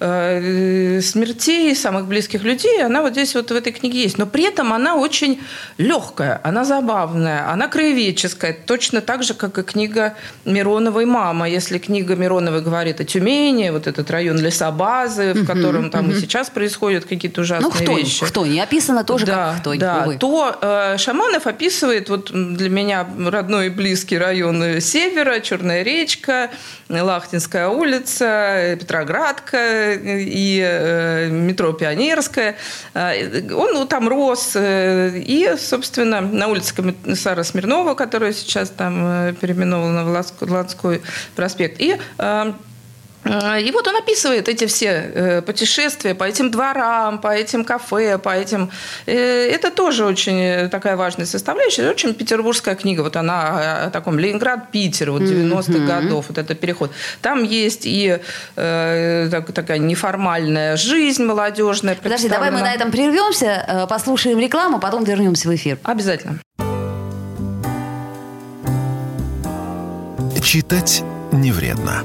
э, 0.00 1.00
смертей 1.00 1.74
самых 1.74 2.06
близких 2.06 2.42
людей, 2.42 2.84
она 2.84 3.02
вот 3.02 3.12
здесь 3.12 3.34
вот 3.34 3.50
в 3.50 3.54
этой 3.54 3.72
книге 3.72 4.02
есть. 4.02 4.18
Но 4.18 4.26
при 4.26 4.44
этом 4.44 4.72
она 4.72 4.96
очень 4.96 5.40
легкая, 5.78 6.40
она 6.44 6.64
забавная, 6.64 7.50
она 7.50 7.68
краеведческая, 7.68 8.56
точно 8.66 9.00
так 9.00 9.22
же, 9.22 9.34
как 9.34 9.58
и 9.58 9.62
книга 9.62 10.14
Мироновой 10.44 11.04
«Мама». 11.04 11.48
Если 11.48 11.78
книга 11.78 12.16
Мироновой 12.16 12.62
говорит 12.62 13.00
о 13.00 13.04
Тюмени, 13.04 13.70
вот 13.70 13.86
этот 13.86 14.10
район 14.10 14.38
лесобазы, 14.38 15.32
в 15.34 15.46
котором 15.46 15.90
там 15.90 16.10
и 16.10 16.14
сейчас 16.14 16.50
происходят 16.50 17.04
какие-то 17.04 17.40
ужасные 17.40 17.70
ну, 17.72 17.84
кто, 17.84 17.96
вещи. 17.98 18.24
Кто 18.24 18.46
не 18.46 18.60
описано 18.60 19.04
тоже 19.04 19.26
да, 19.26 19.52
как 19.52 19.60
кто 19.60 19.74
да, 19.74 20.02
увы. 20.04 20.16
То 20.16 20.56
э, 20.60 20.96
Шаманов 20.98 21.46
описывает 21.46 22.08
вот 22.08 22.30
для 22.32 22.68
меня 22.68 23.06
родной 23.18 23.66
и 23.66 23.70
близкий 23.70 24.18
район 24.18 24.80
севера, 24.80 25.40
Черная 25.40 25.82
речка, 26.14 26.50
Лахтинская 26.88 27.68
улица, 27.68 28.76
Петроградка 28.78 29.92
и 29.94 30.60
э, 30.64 31.28
метро 31.30 31.72
Пионерская. 31.72 32.56
Э, 32.94 33.52
он 33.52 33.74
ну, 33.74 33.86
там 33.86 34.08
рос. 34.08 34.52
Э, 34.54 35.10
и, 35.14 35.54
собственно, 35.58 36.20
на 36.20 36.48
улице 36.48 36.74
комиссара 36.74 37.42
Смирнова, 37.42 37.94
которая 37.94 38.32
сейчас 38.32 38.70
там 38.70 39.34
переименована 39.40 40.04
в 40.04 40.50
Ланской 40.50 41.02
проспект. 41.34 41.80
И 41.80 41.96
и 43.24 43.70
вот 43.72 43.86
он 43.88 43.96
описывает 43.96 44.48
эти 44.48 44.66
все 44.66 44.86
э, 44.86 45.42
путешествия 45.42 46.14
по 46.14 46.24
этим 46.24 46.50
дворам, 46.50 47.18
по 47.20 47.28
этим 47.28 47.64
кафе, 47.64 48.18
по 48.18 48.28
этим... 48.28 48.70
Э, 49.06 49.14
это 49.14 49.70
тоже 49.70 50.04
очень 50.04 50.68
такая 50.68 50.96
важная 50.96 51.26
составляющая. 51.26 51.88
Очень 51.88 52.14
петербургская 52.14 52.74
книга. 52.74 53.00
Вот 53.00 53.16
она 53.16 53.84
о 53.86 53.90
таком 53.90 54.18
Ленинград-Питер, 54.18 55.10
вот 55.10 55.22
90-х 55.22 55.72
mm-hmm. 55.72 55.86
годов, 55.86 56.26
вот 56.28 56.38
этот 56.38 56.60
переход. 56.60 56.90
Там 57.22 57.44
есть 57.44 57.82
и 57.84 58.18
такая 58.54 59.78
неформальная 59.78 60.76
жизнь 60.76 61.24
молодежная. 61.24 61.94
Подожди, 61.94 62.28
давай 62.28 62.50
мы 62.50 62.60
на 62.60 62.72
этом 62.72 62.90
прервемся, 62.90 63.86
послушаем 63.88 64.38
рекламу, 64.38 64.78
потом 64.78 65.04
вернемся 65.04 65.48
в 65.48 65.54
эфир. 65.54 65.78
Обязательно. 65.82 66.40
Читать 70.42 71.02
не 71.32 71.50
вредно. 71.50 72.04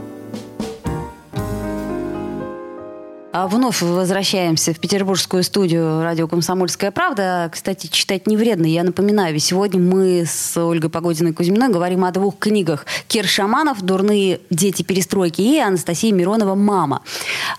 Вновь 3.33 3.81
возвращаемся 3.81 4.73
в 4.73 4.79
петербургскую 4.79 5.43
студию 5.43 6.03
радио 6.03 6.27
«Комсомольская 6.27 6.91
правда». 6.91 7.49
Кстати, 7.51 7.87
читать 7.87 8.27
не 8.27 8.35
вредно. 8.35 8.65
Я 8.65 8.83
напоминаю, 8.83 9.33
ведь 9.33 9.43
сегодня 9.43 9.79
мы 9.79 10.25
с 10.25 10.57
Ольгой 10.57 10.89
Погодиной 10.89 11.33
Кузьминой 11.33 11.69
говорим 11.69 12.03
о 12.03 12.11
двух 12.11 12.37
книгах. 12.37 12.85
Кир 13.07 13.25
Шаманов 13.25 13.81
«Дурные 13.81 14.41
дети 14.49 14.83
перестройки» 14.83 15.41
и 15.41 15.59
Анастасия 15.59 16.11
Миронова 16.11 16.55
«Мама». 16.55 17.03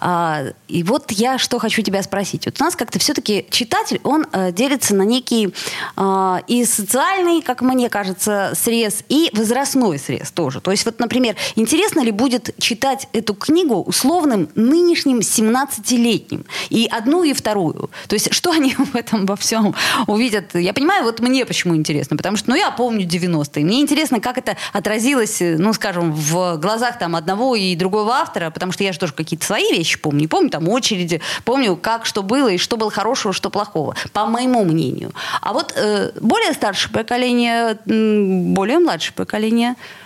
А, 0.01 0.43
и 0.69 0.83
вот 0.83 1.11
я 1.11 1.39
что 1.39 1.59
хочу 1.59 1.81
тебя 1.83 2.03
спросить. 2.03 2.45
Вот 2.45 2.61
у 2.61 2.65
нас 2.65 2.77
как-то 2.77 2.99
все-таки 2.99 3.47
читатель, 3.51 4.01
он 4.05 4.27
э, 4.33 4.53
делится 4.53 4.95
на 4.95 5.03
некий 5.03 5.55
э, 5.97 6.37
и 6.49 6.65
социальный, 6.67 7.41
как 7.41 7.63
мне 7.63 7.89
кажется, 7.89 8.53
срез, 8.55 9.05
и 9.09 9.31
возрастной 9.33 9.99
срез 9.99 10.31
тоже. 10.33 10.61
То 10.61 10.71
есть 10.71 10.85
вот, 10.85 11.01
например, 11.01 11.37
интересно 11.57 12.01
ли 12.01 12.11
будет 12.11 12.55
читать 12.59 13.09
эту 13.15 13.35
книгу 13.35 13.83
условным 13.83 14.51
нынешним 14.55 15.23
17 15.23 15.62
17-летним. 15.63 16.45
И 16.71 16.89
одну, 16.91 17.25
и 17.25 17.33
вторую. 17.33 17.91
То 18.09 18.15
есть 18.15 18.33
что 18.33 18.51
они 18.51 18.75
в 18.79 18.95
этом 18.95 19.27
во 19.27 19.37
всем 19.37 19.75
увидят? 20.07 20.55
Я 20.55 20.73
понимаю, 20.73 21.05
вот 21.05 21.21
мне 21.21 21.47
почему 21.47 21.77
интересно. 21.77 22.17
Потому 22.17 22.37
что, 22.37 22.51
ну, 22.51 22.57
я 22.57 22.71
помню 22.71 23.07
90-е. 23.07 23.65
Мне 23.65 23.81
интересно, 23.81 24.21
как 24.21 24.39
это 24.39 24.57
отразилось, 24.73 25.39
ну, 25.41 25.73
скажем, 25.73 26.13
в 26.13 26.57
глазах 26.57 26.99
там 26.99 27.17
одного 27.17 27.57
и 27.57 27.75
другого 27.77 28.15
автора, 28.15 28.51
потому 28.51 28.73
что 28.73 28.85
я 28.85 28.93
же 28.93 28.99
тоже 28.99 29.13
какие-то 29.13 29.45
свои 29.45 29.71
вещи 29.73 29.99
помню. 29.99 30.29
Помню 30.29 30.51
там 30.51 30.69
очереди, 30.69 31.21
помню, 31.45 31.77
как 31.77 32.07
что 32.07 32.23
было 32.23 32.49
и 32.49 32.59
что 32.59 32.77
было 32.77 32.91
хорошего, 32.91 33.33
что 33.33 33.51
плохого, 33.51 33.97
по 34.13 34.27
моему 34.27 34.65
мнению. 34.65 35.13
А 35.41 35.53
вот 35.53 35.73
э, 35.77 36.13
более 36.21 36.53
старшее 36.53 36.93
поколение, 36.93 37.79
более 37.87 38.79
младшее 38.79 39.15
поколение– 39.15 39.75
Э, 39.85 40.02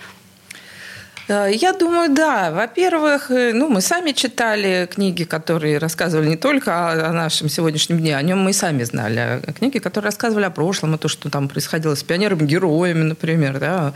я 1.27 1.73
думаю, 1.73 2.13
да. 2.13 2.51
Во-первых, 2.51 3.31
э, 3.31 3.51
ну, 3.53 3.67
мы 3.67 3.81
сами 3.81 4.11
читали 4.13 4.87
книги, 4.89 5.23
которые 5.23 5.77
рассказывали 5.77 6.29
не 6.29 6.37
только 6.37 6.71
о, 6.71 7.09
о 7.09 7.11
нашем 7.11 7.49
сегодняшнем 7.49 7.99
дне, 7.99 8.15
о 8.15 8.21
нем 8.21 8.39
мы 8.39 8.51
и 8.51 8.53
сами 8.53 8.83
знали. 8.83 9.41
А 9.45 9.53
книги, 9.53 9.79
которые 9.79 10.07
рассказывали 10.07 10.45
о 10.45 10.49
прошлом, 10.49 10.93
о 10.93 10.97
том, 10.97 11.09
что 11.09 11.29
там 11.29 11.49
происходило 11.49 11.95
с 11.95 12.03
пионерами-героями, 12.03 13.03
например, 13.03 13.59
да, 13.59 13.93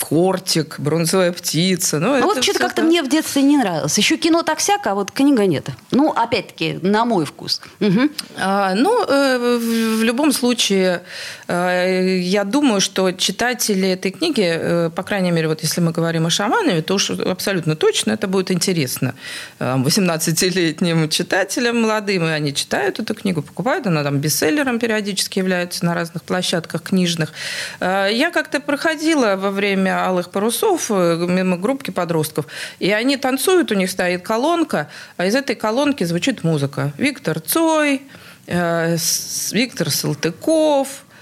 Кортик, 0.00 0.80
Бронзовая 0.80 1.32
птица. 1.32 2.00
Ну, 2.00 2.16
а 2.16 2.20
вот 2.22 2.42
что-то 2.42 2.58
как-то 2.58 2.82
мне 2.82 3.02
в 3.02 3.08
детстве 3.08 3.42
не 3.42 3.56
нравилось. 3.56 3.96
Еще 3.96 4.16
кино 4.16 4.42
так 4.42 4.58
всяко, 4.58 4.92
а 4.92 4.94
вот 4.94 5.12
книга 5.12 5.46
нет. 5.46 5.68
Ну, 5.92 6.10
опять-таки, 6.10 6.80
на 6.82 7.04
мой 7.04 7.24
вкус. 7.24 7.60
Угу. 7.80 8.00
А, 8.38 8.74
ну, 8.74 9.04
э, 9.06 9.58
в 9.98 10.02
любом 10.02 10.32
случае, 10.32 11.02
я 11.48 12.44
думаю, 12.44 12.80
что 12.80 13.12
читатели 13.12 13.90
этой 13.90 14.10
книги, 14.10 14.90
по 14.94 15.02
крайней 15.02 15.30
мере, 15.30 15.48
вот 15.48 15.62
если 15.62 15.83
мы 15.84 15.92
говорим 15.92 16.26
о 16.26 16.30
Шаманове, 16.30 16.82
то 16.82 16.94
уж 16.94 17.10
абсолютно 17.10 17.76
точно 17.76 18.12
это 18.12 18.26
будет 18.26 18.50
интересно 18.50 19.14
18-летним 19.58 21.08
читателям 21.08 21.82
молодым, 21.82 22.24
и 22.24 22.30
они 22.30 22.54
читают 22.54 22.98
эту 23.00 23.14
книгу, 23.14 23.42
покупают, 23.42 23.86
она 23.86 24.02
там 24.02 24.18
бестселлером 24.18 24.78
периодически 24.78 25.38
является 25.38 25.84
на 25.84 25.94
разных 25.94 26.22
площадках 26.22 26.82
книжных. 26.82 27.32
Э, 27.80 28.08
я 28.12 28.30
как-то 28.30 28.60
проходила 28.60 29.36
во 29.36 29.50
время 29.50 30.06
«Алых 30.06 30.30
парусов» 30.30 30.90
э, 30.90 31.26
мимо 31.28 31.56
группки 31.56 31.90
подростков, 31.90 32.46
и 32.78 32.90
они 32.90 33.16
танцуют, 33.16 33.70
у 33.70 33.74
них 33.74 33.90
стоит 33.90 34.22
колонка, 34.22 34.88
а 35.16 35.26
из 35.26 35.34
этой 35.34 35.56
колонки 35.56 36.04
звучит 36.04 36.44
музыка. 36.44 36.92
Виктор 36.98 37.40
Цой, 37.40 38.02
э, 38.46 38.96
Виктор 39.52 39.90
Салтыков– 39.90 40.88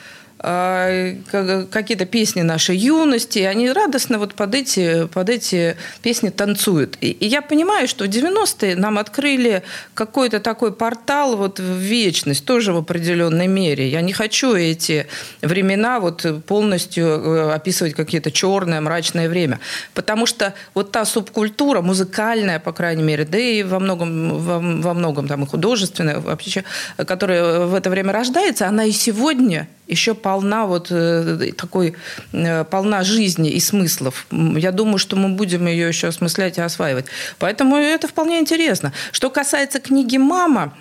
какие-то 0.43 2.05
песни 2.05 2.43
нашей 2.43 2.77
юности, 2.77 3.39
они 3.41 3.71
радостно 3.71 4.19
вот 4.19 4.35
под 4.35 4.55
эти, 4.57 5.07
под 5.07 5.29
эти 5.29 5.77
песни 6.03 6.31
танцуют. 6.31 6.99
И, 7.01 7.13
и 7.13 7.27
я 7.27 7.43
понимаю, 7.43 7.87
что 7.87 8.05
в 8.05 8.09
90-е 8.09 8.75
нам 8.75 8.99
открыли 8.99 9.63
какой-то 9.95 10.41
такой 10.41 10.73
портал 10.73 11.37
вот 11.37 11.61
в 11.61 11.77
вечность, 11.77 12.45
тоже 12.45 12.73
в 12.73 12.79
определенной 12.79 13.47
мере. 13.47 13.89
Я 13.89 14.01
не 14.01 14.13
хочу 14.13 14.55
эти 14.55 15.07
времена 15.43 16.01
вот 16.01 16.27
полностью 16.47 17.07
э, 17.07 17.53
описывать 17.53 17.95
какие-то 17.95 18.33
черное, 18.33 18.81
мрачное 18.81 19.29
время. 19.29 19.61
Потому 19.95 20.27
что 20.27 20.55
вот 20.75 20.91
та 20.91 21.05
субкультура, 21.05 21.83
музыкальная, 21.83 22.59
по 22.59 22.73
крайней 22.73 23.05
мере, 23.05 23.25
да 23.25 23.39
и 23.39 23.63
во 23.63 23.79
многом, 23.79 24.39
во, 24.41 24.59
во 24.59 24.95
многом 24.95 25.29
там 25.29 25.45
и 25.45 25.47
художественная, 25.47 26.19
вообще, 26.19 26.65
которая 26.97 27.61
в 27.67 27.75
это 27.77 27.91
время 27.91 28.13
рождается, 28.13 28.67
она 28.67 28.85
и 28.85 28.93
сегодня 28.93 29.69
еще 29.87 30.15
полна 30.33 30.65
вот 30.65 30.87
э, 30.91 31.53
такой, 31.57 31.95
э, 32.33 32.65
полна 32.65 33.03
жизни 33.03 33.51
и 33.51 33.61
смыслов. 33.61 34.27
Я 34.31 34.73
думаю, 34.73 34.97
что 34.97 35.17
мы 35.17 35.29
будем 35.29 35.67
ее 35.67 35.89
еще 35.89 36.09
осмыслять 36.09 36.59
и 36.59 36.63
осваивать. 36.63 37.05
Поэтому 37.39 37.77
это 37.77 38.09
вполне 38.09 38.39
интересно. 38.39 38.93
Что 39.13 39.29
касается 39.29 39.79
книги 39.79 40.17
«Мама», 40.17 40.73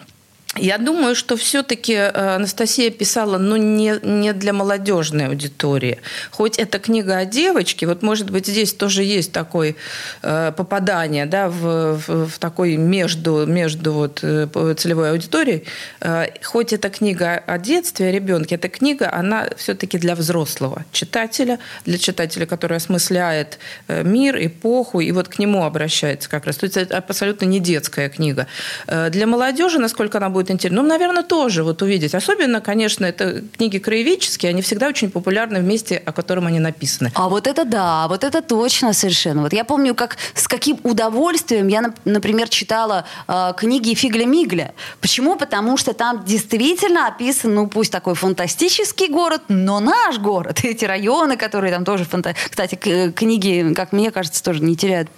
я 0.57 0.77
думаю, 0.77 1.15
что 1.15 1.37
все-таки 1.37 1.93
э, 1.93 2.35
Анастасия 2.35 2.91
писала, 2.91 3.37
ну, 3.37 3.55
не, 3.55 3.93
не 4.03 4.33
для 4.33 4.51
молодежной 4.51 5.27
аудитории. 5.27 5.99
Хоть 6.29 6.59
это 6.59 6.77
книга 6.77 7.17
о 7.19 7.25
девочке, 7.25 7.87
вот, 7.87 8.01
может 8.03 8.29
быть, 8.29 8.47
здесь 8.47 8.73
тоже 8.73 9.03
есть 9.03 9.31
такое 9.31 9.75
э, 10.21 10.51
попадание, 10.51 11.25
да, 11.25 11.47
в, 11.47 11.95
в, 11.95 12.27
в 12.27 12.37
такой 12.37 12.75
между, 12.75 13.45
между 13.45 13.93
вот 13.93 14.19
э, 14.23 14.47
целевой 14.77 15.11
аудиторией. 15.11 15.63
Э, 16.01 16.25
хоть 16.43 16.73
это 16.73 16.89
книга 16.89 17.41
о 17.47 17.57
детстве, 17.57 18.09
о 18.09 18.11
ребенке, 18.11 18.55
эта 18.55 18.67
книга, 18.67 19.09
она 19.13 19.47
все-таки 19.55 19.97
для 19.97 20.15
взрослого 20.15 20.83
читателя, 20.91 21.59
для 21.85 21.97
читателя, 21.97 22.45
который 22.45 22.75
осмысляет 22.75 23.57
э, 23.87 24.03
мир, 24.03 24.35
эпоху, 24.45 24.99
и 24.99 25.13
вот 25.13 25.29
к 25.29 25.39
нему 25.39 25.63
обращается 25.63 26.29
как 26.29 26.45
раз. 26.45 26.57
То 26.57 26.65
есть 26.65 26.75
это 26.75 26.97
абсолютно 26.97 27.45
не 27.45 27.61
детская 27.61 28.09
книга. 28.09 28.47
Для 28.87 29.27
молодежи, 29.27 29.79
насколько 29.79 30.17
она 30.17 30.29
будет 30.29 30.40
будет 30.41 30.51
интересно. 30.51 30.81
Ну, 30.81 30.87
наверное, 30.87 31.23
тоже 31.23 31.63
вот 31.63 31.81
увидеть. 31.81 32.15
Особенно, 32.15 32.61
конечно, 32.61 33.05
это 33.05 33.43
книги 33.57 33.77
краеведческие, 33.77 34.49
они 34.49 34.61
всегда 34.61 34.87
очень 34.87 35.09
популярны 35.09 35.59
в 35.59 35.63
месте, 35.63 36.01
о 36.05 36.11
котором 36.11 36.47
они 36.47 36.59
написаны. 36.59 37.11
А 37.15 37.29
вот 37.29 37.47
это 37.47 37.65
да, 37.65 38.07
вот 38.07 38.23
это 38.23 38.41
точно 38.41 38.93
совершенно. 38.93 39.41
Вот 39.43 39.53
я 39.53 39.63
помню, 39.63 39.93
как 39.95 40.17
с 40.33 40.47
каким 40.47 40.79
удовольствием 40.83 41.67
я, 41.67 41.93
например, 42.05 42.49
читала 42.49 43.05
э, 43.27 43.53
книги 43.55 43.93
Фигля-Мигля. 43.93 44.71
Почему? 44.99 45.35
Потому 45.35 45.77
что 45.77 45.93
там 45.93 46.23
действительно 46.25 47.07
описан, 47.07 47.53
ну, 47.53 47.67
пусть 47.67 47.91
такой 47.91 48.15
фантастический 48.15 49.07
город, 49.07 49.41
но 49.49 49.79
наш 49.79 50.17
город. 50.17 50.59
Эти 50.63 50.85
районы, 50.85 51.37
которые 51.37 51.71
там 51.71 51.85
тоже 51.85 52.05
фанта... 52.05 52.35
Кстати, 52.49 52.75
книги, 52.75 53.73
как 53.75 53.91
мне 53.91 54.11
кажется, 54.11 54.43
тоже 54.43 54.63
не 54.63 54.75
теряют 54.75 55.09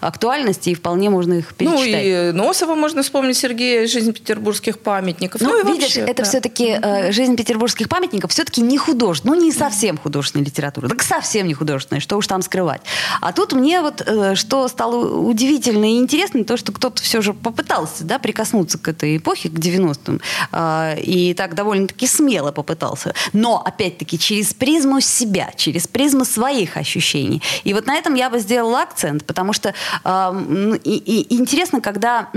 актуальности, 0.00 0.70
и 0.70 0.74
вполне 0.74 1.10
можно 1.10 1.34
их 1.34 1.54
перечитать. 1.54 1.84
Ну, 1.84 2.30
и 2.30 2.32
Носова 2.32 2.74
можно 2.74 3.02
вспомнить, 3.02 3.36
Сергея, 3.36 3.86
«Жизнь 3.86 4.12
петербургских 4.12 4.71
петербургских 4.72 4.78
памятников. 4.82 5.40
Ну, 5.40 5.50
ну 5.50 5.72
видишь, 5.72 5.96
вообще, 5.96 6.00
это 6.00 6.22
да. 6.22 6.28
все-таки 6.28 6.78
э, 6.80 7.12
жизнь 7.12 7.36
петербургских 7.36 7.88
памятников 7.88 8.30
все-таки 8.30 8.60
не 8.60 8.78
художественная, 8.78 9.36
ну 9.36 9.44
не 9.44 9.52
совсем 9.52 9.98
художественная 9.98 10.46
литература, 10.46 10.88
так 10.88 11.02
совсем 11.02 11.46
не 11.46 11.54
художественная, 11.54 12.00
что 12.00 12.16
уж 12.16 12.26
там 12.26 12.42
скрывать. 12.42 12.82
А 13.20 13.32
тут 13.32 13.52
мне 13.52 13.80
вот 13.80 14.02
э, 14.04 14.34
что 14.34 14.68
стало 14.68 15.18
удивительно 15.18 15.84
и 15.84 15.98
интересно, 15.98 16.44
то, 16.44 16.56
что 16.56 16.72
кто-то 16.72 17.02
все 17.02 17.22
же 17.22 17.34
попытался, 17.34 18.04
да, 18.04 18.18
прикоснуться 18.18 18.78
к 18.78 18.88
этой 18.88 19.16
эпохе, 19.16 19.48
к 19.48 19.54
90-м, 19.54 20.20
э, 20.52 21.00
и 21.00 21.34
так 21.34 21.54
довольно-таки 21.54 22.06
смело 22.06 22.52
попытался. 22.52 23.14
Но, 23.32 23.62
опять-таки, 23.64 24.18
через 24.18 24.54
призму 24.54 25.00
себя, 25.00 25.50
через 25.56 25.86
призму 25.86 26.24
своих 26.24 26.76
ощущений. 26.76 27.42
И 27.64 27.74
вот 27.74 27.86
на 27.86 27.94
этом 27.94 28.14
я 28.14 28.30
бы 28.30 28.38
сделала 28.38 28.82
акцент, 28.82 29.24
потому 29.24 29.52
что 29.52 29.74
э, 30.04 30.78
и, 30.84 30.96
и 30.96 31.34
интересно, 31.34 31.80
когда 31.80 32.28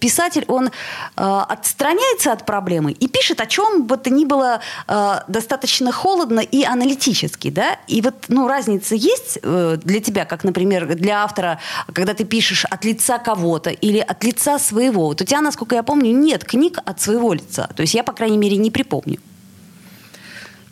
писатель, 0.00 0.44
он 0.48 0.66
э, 0.66 0.70
отстраняется 1.16 1.83
отстраняется 1.84 2.32
от 2.32 2.46
проблемы 2.46 2.92
и 2.92 3.08
пишет 3.08 3.40
о 3.40 3.46
чем 3.46 3.86
бы 3.86 3.96
то 3.96 4.10
ни 4.10 4.24
было 4.24 4.60
э, 4.88 5.20
достаточно 5.28 5.92
холодно 5.92 6.40
и 6.40 6.64
аналитически, 6.64 7.50
да? 7.50 7.78
И 7.88 8.00
вот, 8.00 8.14
ну, 8.28 8.48
разница 8.48 8.94
есть 8.94 9.38
э, 9.42 9.76
для 9.82 10.00
тебя, 10.00 10.24
как, 10.24 10.44
например, 10.44 10.94
для 10.94 11.24
автора, 11.24 11.60
когда 11.92 12.14
ты 12.14 12.24
пишешь 12.24 12.64
от 12.64 12.84
лица 12.84 13.18
кого-то 13.18 13.70
или 13.70 13.98
от 13.98 14.24
лица 14.24 14.58
своего. 14.58 15.08
Вот 15.08 15.20
у 15.20 15.24
тебя, 15.24 15.42
насколько 15.42 15.74
я 15.74 15.82
помню, 15.82 16.12
нет 16.12 16.44
книг 16.44 16.78
от 16.86 17.00
своего 17.00 17.34
лица. 17.34 17.68
То 17.76 17.82
есть 17.82 17.94
я, 17.94 18.02
по 18.02 18.12
крайней 18.12 18.38
мере, 18.38 18.56
не 18.56 18.70
припомню. 18.70 19.18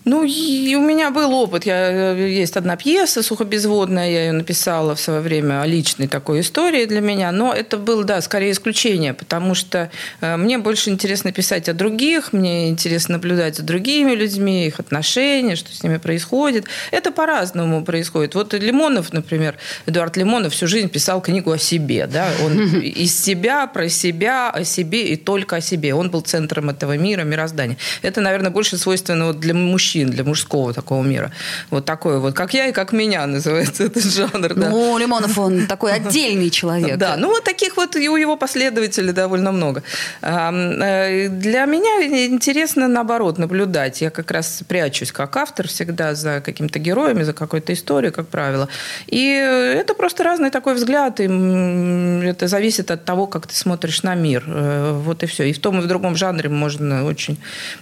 Ну, 0.05 0.25
и 0.25 0.75
у 0.75 0.81
меня 0.81 1.11
был 1.11 1.33
опыт. 1.33 1.65
Я, 1.65 2.15
э, 2.15 2.29
есть 2.29 2.57
одна 2.57 2.77
пьеса 2.77 3.23
сухобезводная, 3.23 4.11
я 4.11 4.25
ее 4.27 4.33
написала 4.33 4.97
в 4.97 5.01
свое 5.01 5.21
время 5.21 5.63
о 5.63 5.67
личной 5.67 6.09
такой 6.09 6.41
истории 6.41 6.87
для 6.87 7.01
меня. 7.01 7.31
Но 7.31 7.53
это 7.53 7.77
было, 7.77 8.03
да, 8.03 8.21
скорее 8.21 8.51
исключение, 8.51 9.15
потому 9.15 9.55
что 9.55 9.91
э, 10.21 10.37
мне 10.37 10.59
больше 10.59 10.91
интересно 10.91 11.31
писать 11.31 11.69
о 11.69 11.73
других, 11.73 12.33
мне 12.33 12.69
интересно 12.69 13.13
наблюдать 13.13 13.57
за 13.57 13.63
другими 13.63 14.13
людьми, 14.13 14.67
их 14.67 14.81
отношения, 14.81 15.55
что 15.55 15.73
с 15.73 15.85
ними 15.85 15.99
происходит. 15.99 16.65
Это 16.91 17.13
по-разному 17.13 17.85
происходит. 17.85 18.35
Вот 18.35 18.55
Лимонов, 18.55 19.13
например, 19.13 19.57
Эдуард 19.87 20.17
Лимонов 20.17 20.53
всю 20.53 20.67
жизнь 20.67 20.89
писал 20.89 21.21
книгу 21.21 21.53
о 21.53 21.59
себе. 21.59 22.09
Да? 22.09 22.29
Он 22.45 22.81
из 22.81 23.17
себя, 23.17 23.69
про 23.69 23.89
себя, 23.89 24.51
о 24.51 24.65
себе 24.65 25.09
и 25.09 25.17
только 25.17 25.57
о 25.57 25.61
себе. 25.61 25.95
Он 25.95 26.11
был 26.11 26.23
центром 26.23 26.71
этого 26.71 26.97
мира, 26.97 27.23
мироздания. 27.23 27.77
Это, 28.03 28.21
наверное, 28.21 28.51
больше 28.51 28.77
свойственно 28.79 29.27
вот 29.27 29.39
для 29.39 29.55
мужчин 29.55 29.92
мужчин, 29.93 30.11
для 30.11 30.25
мужского 30.25 30.73
такого 30.73 31.05
мира. 31.05 31.31
Вот 31.71 31.85
такой 31.85 32.19
вот, 32.19 32.35
как 32.35 32.55
я 32.55 32.69
и 32.69 32.73
как 32.73 32.93
меня 32.93 33.27
называется 33.27 33.85
этот 33.85 34.05
жанр. 34.05 34.55
Да. 34.55 34.71
Ну, 34.71 34.99
Лимонов, 34.99 35.39
он 35.39 35.67
такой 35.67 35.93
отдельный 35.93 36.51
человек. 36.51 36.97
Да, 36.99 37.17
ну 37.17 37.29
вот 37.29 37.45
таких 37.45 37.77
вот 37.77 37.97
и 37.97 38.09
у 38.09 38.17
его 38.17 38.37
последователей 38.37 39.13
довольно 39.13 39.53
много. 39.53 39.83
Э, 40.23 41.29
для 41.29 41.67
меня 41.67 42.27
интересно, 42.27 42.89
наоборот, 42.89 43.39
наблюдать. 43.39 44.03
Я 44.03 44.11
как 44.11 44.31
раз 44.31 44.63
прячусь 44.69 45.13
как 45.13 45.37
автор 45.37 45.67
всегда 45.67 46.15
за 46.15 46.41
какими-то 46.41 46.79
героями, 46.79 47.25
за 47.25 47.33
какой-то 47.33 47.73
историей, 47.73 48.13
как 48.13 48.29
правило. 48.29 48.69
И 49.07 49.27
это 49.27 49.95
просто 49.95 50.25
разный 50.25 50.51
такой 50.51 50.75
взгляд, 50.75 51.21
и 51.21 51.25
это 51.25 52.49
зависит 52.49 52.91
от 52.91 53.05
того, 53.05 53.27
как 53.27 53.47
ты 53.47 53.55
смотришь 53.55 54.03
на 54.03 54.15
мир. 54.15 54.45
Э, 54.47 54.93
вот 55.05 55.23
и 55.23 55.27
все. 55.27 55.45
И 55.45 55.53
в 55.53 55.59
том 55.59 55.79
и 55.79 55.83
в 55.83 55.87
другом 55.87 56.17
жанре 56.17 56.49
можно 56.49 57.05
очень 57.05 57.37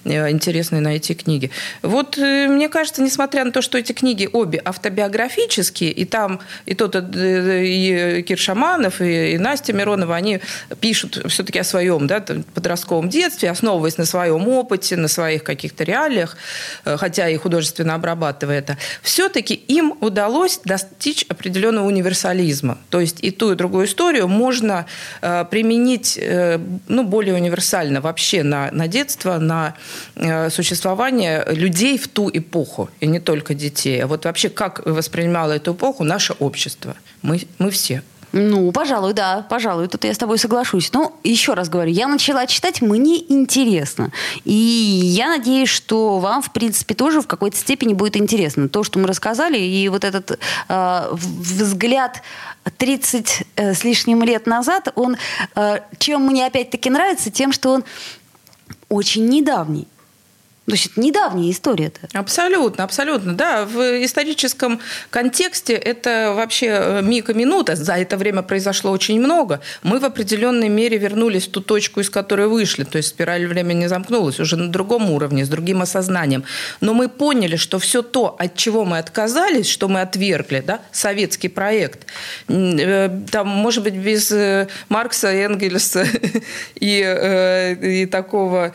э, 0.05 0.31
интересные 0.31 0.81
найти 0.81 1.15
книги. 1.15 1.51
Вот 1.83 2.00
вот 2.01 2.17
э, 2.17 2.49
мне 2.49 2.69
кажется, 2.71 3.03
несмотря 3.03 3.45
на 3.45 3.53
то, 3.53 3.61
что 3.61 3.77
эти 3.77 3.93
книги 3.93 4.27
обе 4.33 4.61
автобиографические, 4.65 5.93
и 5.93 6.07
там 6.07 6.41
и 6.65 6.75
тот, 6.75 6.97
э, 6.97 7.65
и 7.67 8.23
Кир 8.23 8.39
Шаманов, 8.39 9.03
и, 9.03 9.33
и 9.33 9.39
Настя 9.39 9.75
Миронова, 9.75 10.17
они 10.17 10.41
пишут 10.81 11.21
все-таки 11.29 11.59
о 11.59 11.65
своем 11.65 12.07
да, 12.07 12.25
подростковом 12.55 13.11
детстве, 13.11 13.51
основываясь 13.51 13.99
на 13.99 14.07
своем 14.07 14.49
опыте, 14.49 14.97
на 14.97 15.09
своих 15.09 15.45
каких-то 15.45 15.85
реалиях, 15.85 16.39
э, 16.87 16.97
хотя 16.97 17.29
и 17.29 17.37
художественно 17.37 17.95
обрабатывая 17.95 18.61
это, 18.61 18.79
все-таки 19.03 19.55
им 19.55 19.95
удалось 20.01 20.61
достичь 20.65 21.27
определенного 21.29 21.87
универсализма. 21.87 22.79
То 22.89 23.01
есть 23.01 23.19
и 23.21 23.31
ту, 23.31 23.53
и 23.53 23.57
другую 23.57 23.85
историю 23.87 24.27
можно 24.27 24.87
применить 25.21 26.19
ну, 26.89 27.05
более 27.05 27.35
универсально 27.35 28.01
вообще 28.01 28.43
на, 28.43 28.71
на 28.71 28.89
детство, 28.89 29.39
на 29.39 29.75
существование 30.51 31.45
людей, 31.49 31.90
людей 31.91 31.99
в 31.99 32.09
ту 32.09 32.31
эпоху, 32.33 32.89
и 33.01 33.07
не 33.07 33.21
только 33.21 33.55
детей, 33.55 34.03
а 34.03 34.07
вот 34.07 34.25
вообще 34.25 34.49
как 34.49 34.85
воспринимало 34.87 35.53
эту 35.53 35.73
эпоху 35.73 36.05
наше 36.05 36.35
общество. 36.39 36.95
Мы, 37.23 37.41
мы 37.59 37.71
все. 37.71 38.03
Ну, 38.33 38.71
пожалуй, 38.71 39.13
да, 39.13 39.45
пожалуй, 39.51 39.89
тут 39.89 40.05
я 40.05 40.15
с 40.15 40.19
тобой 40.19 40.39
соглашусь. 40.39 40.93
Но 40.93 41.19
еще 41.25 41.55
раз 41.55 41.69
говорю, 41.69 41.91
я 41.91 42.07
начала 42.07 42.47
читать, 42.47 42.81
мне 42.81 43.19
интересно. 43.33 44.13
И 44.45 44.53
я 44.53 45.31
надеюсь, 45.31 45.69
что 45.69 46.21
вам, 46.21 46.41
в 46.41 46.53
принципе, 46.53 46.95
тоже 46.95 47.23
в 47.23 47.27
какой-то 47.27 47.57
степени 47.57 47.93
будет 47.93 48.17
интересно. 48.17 48.69
То, 48.69 48.85
что 48.85 49.01
мы 49.01 49.09
рассказали, 49.09 49.59
и 49.59 49.89
вот 49.89 50.05
этот 50.05 50.39
э, 50.69 51.09
взгляд 51.13 52.23
30 52.77 53.43
э, 53.57 53.75
с 53.75 53.83
лишним 53.83 54.23
лет 54.23 54.47
назад, 54.47 54.93
он, 54.95 55.17
э, 55.57 55.81
чем 55.99 56.27
мне 56.27 56.47
опять-таки 56.47 56.89
нравится, 56.89 57.33
тем, 57.33 57.53
что 57.53 57.71
он 57.73 57.85
очень 58.89 59.29
недавний. 59.29 59.89
То 60.71 60.77
есть 60.77 60.87
это 60.93 61.01
недавняя 61.01 61.51
история-то. 61.51 62.09
Абсолютно, 62.13 62.85
абсолютно. 62.85 63.35
Да, 63.35 63.65
в 63.65 64.05
историческом 64.05 64.81
контексте 65.11 65.75
это 65.75 66.33
вообще 66.35 66.67
э, 66.67 67.03
миг 67.03 67.31
и 67.31 67.35
минута. 67.35 67.77
За 67.77 67.95
это 67.95 68.17
время 68.17 68.43
произошло 68.43 68.91
очень 68.91 69.21
много. 69.21 69.61
Мы 69.83 69.99
в 69.99 70.05
определенной 70.05 70.69
мере 70.69 70.97
вернулись 70.99 71.49
в 71.49 71.51
ту 71.51 71.61
точку, 71.61 72.01
из 72.01 72.11
которой 72.11 72.47
вышли. 72.47 72.85
То 72.85 72.99
есть 72.99 73.09
спираль 73.09 73.47
времени 73.47 73.87
замкнулась 73.87 74.41
уже 74.41 74.57
на 74.57 74.69
другом 74.69 75.11
уровне, 75.11 75.45
с 75.45 75.49
другим 75.49 75.83
осознанием. 75.83 76.45
Но 76.81 76.95
мы 76.95 77.09
поняли, 77.09 77.57
что 77.57 77.79
все 77.79 78.03
то, 78.03 78.37
от 78.39 78.55
чего 78.57 78.85
мы 78.85 78.99
отказались, 78.99 79.69
что 79.69 79.89
мы 79.89 80.01
отвергли, 80.01 80.63
да, 80.67 80.81
советский 80.93 81.49
проект, 81.49 82.07
э, 82.49 83.11
там, 83.31 83.49
может 83.49 83.83
быть, 83.83 83.95
без 83.95 84.31
э, 84.31 84.69
Маркса, 84.89 85.29
Энгельса 85.29 86.07
и, 86.81 87.77
и 87.83 88.07
такого 88.07 88.75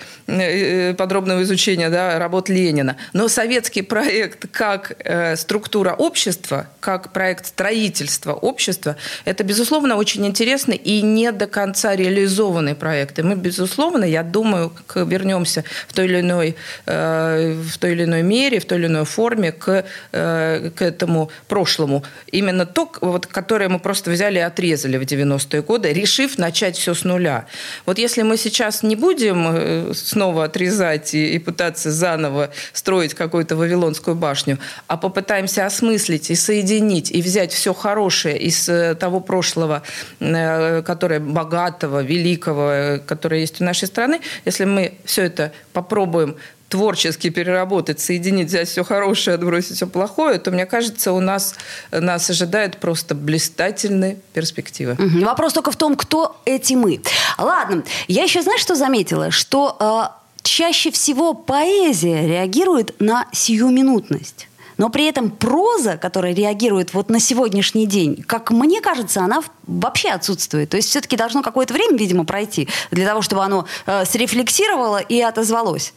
подробного 0.98 1.44
изучения 1.44 1.85
изучения 1.86 1.90
да, 1.90 2.20
работ 2.20 2.50
Ленина. 2.50 2.96
Но 3.14 3.28
советский 3.28 3.82
проект 3.82 4.46
как 4.52 4.94
э, 5.00 5.36
структура 5.36 5.94
общества, 5.94 6.68
как 6.80 7.14
проект 7.14 7.46
строительства 7.46 8.34
общества, 8.34 8.96
это, 9.26 9.44
безусловно, 9.44 9.96
очень 9.96 10.26
интересный 10.26 10.76
и 10.76 11.02
не 11.02 11.32
до 11.32 11.48
конца 11.48 11.96
реализованный 11.96 12.76
проект. 12.76 13.20
И 13.20 13.24
мы, 13.24 13.36
безусловно, 13.36 14.06
я 14.06 14.24
думаю, 14.24 14.72
вернемся 14.96 15.64
в 15.88 15.94
той 15.94 16.06
или 16.06 16.20
иной, 16.20 16.56
э, 16.86 17.54
в 17.54 17.78
той 17.78 17.92
или 17.92 18.04
иной 18.04 18.24
мере, 18.24 18.60
в 18.60 18.66
той 18.66 18.78
или 18.78 18.88
иной 18.88 19.06
форме 19.06 19.52
к, 19.52 19.86
э, 20.12 20.72
к 20.76 20.82
этому 20.82 21.30
прошлому. 21.48 22.04
Именно 22.34 22.66
то, 22.66 22.92
вот, 23.02 23.28
которое 23.28 23.70
мы 23.70 23.80
просто 23.80 24.12
взяли 24.12 24.40
и 24.40 24.42
отрезали 24.42 24.98
в 24.98 25.04
90-е 25.04 25.62
годы, 25.62 25.94
решив 25.94 26.38
начать 26.38 26.78
все 26.78 26.94
с 26.94 27.04
нуля. 27.04 27.46
Вот 27.86 28.00
если 28.00 28.24
мы 28.24 28.38
сейчас 28.38 28.84
не 28.84 28.96
будем 28.96 29.48
э, 29.48 29.94
снова 29.94 30.46
отрезать 30.46 31.14
и, 31.14 31.36
и 31.36 31.40
пытаться 31.40 31.75
пытаться 31.76 31.92
заново 31.92 32.50
строить 32.74 33.14
какую-то 33.14 33.56
Вавилонскую 33.56 34.16
башню, 34.16 34.58
а 34.88 34.98
попытаемся 34.98 35.66
осмыслить 35.66 36.32
и 36.32 36.36
соединить, 36.36 37.12
и 37.12 37.22
взять 37.22 37.52
все 37.52 37.74
хорошее 37.74 38.38
из 38.40 38.70
э, 38.70 38.96
того 38.96 39.20
прошлого, 39.20 39.82
э, 40.20 40.82
которое 40.84 41.20
богатого, 41.20 42.02
великого, 42.02 43.00
которое 43.06 43.42
есть 43.42 43.62
у 43.62 43.66
нашей 43.66 43.88
страны, 43.88 44.22
если 44.46 44.66
мы 44.66 44.94
все 45.04 45.24
это 45.24 45.52
попробуем 45.74 46.36
творчески 46.70 47.30
переработать, 47.30 48.00
соединить, 48.00 48.48
взять 48.48 48.68
все 48.68 48.84
хорошее, 48.84 49.36
отбросить 49.36 49.76
все 49.76 49.86
плохое, 49.88 50.40
то, 50.40 50.52
мне 50.52 50.66
кажется, 50.66 51.12
у 51.12 51.20
нас 51.20 51.56
нас 51.92 52.30
ожидает 52.30 52.78
просто 52.78 53.16
блистательные 53.16 54.18
перспективы. 54.34 54.94
Угу. 54.94 55.26
Вопрос 55.26 55.54
только 55.54 55.72
в 55.72 55.76
том, 55.76 55.96
кто 55.96 56.36
эти 56.46 56.74
мы. 56.74 57.02
Ладно, 57.38 57.84
я 58.08 58.24
еще, 58.24 58.42
знаешь, 58.42 58.62
что 58.62 58.76
заметила? 58.76 59.30
Что 59.32 59.78
э, 59.80 60.25
чаще 60.46 60.92
всего 60.92 61.34
поэзия 61.34 62.28
реагирует 62.28 62.96
на 63.00 63.28
сиюминутность. 63.34 64.48
Но 64.78 64.90
при 64.90 65.06
этом 65.06 65.32
проза, 65.32 65.98
которая 65.98 66.34
реагирует 66.34 66.94
вот 66.94 67.10
на 67.10 67.20
сегодняшний 67.20 67.86
день, 67.86 68.24
как 68.28 68.52
мне 68.52 68.82
кажется, 68.82 69.22
она 69.22 69.42
вообще 69.68 70.10
отсутствует. 70.10 70.70
То 70.70 70.78
есть 70.78 70.90
все-таки 70.90 71.16
должно 71.16 71.42
какое-то 71.42 71.74
время, 71.74 71.98
видимо, 71.98 72.26
пройти 72.26 72.68
для 72.92 73.08
того, 73.08 73.22
чтобы 73.22 73.44
оно 73.44 73.66
э, 73.86 74.06
срефлексировало 74.06 74.98
и 74.98 75.22
отозвалось. 75.22 75.94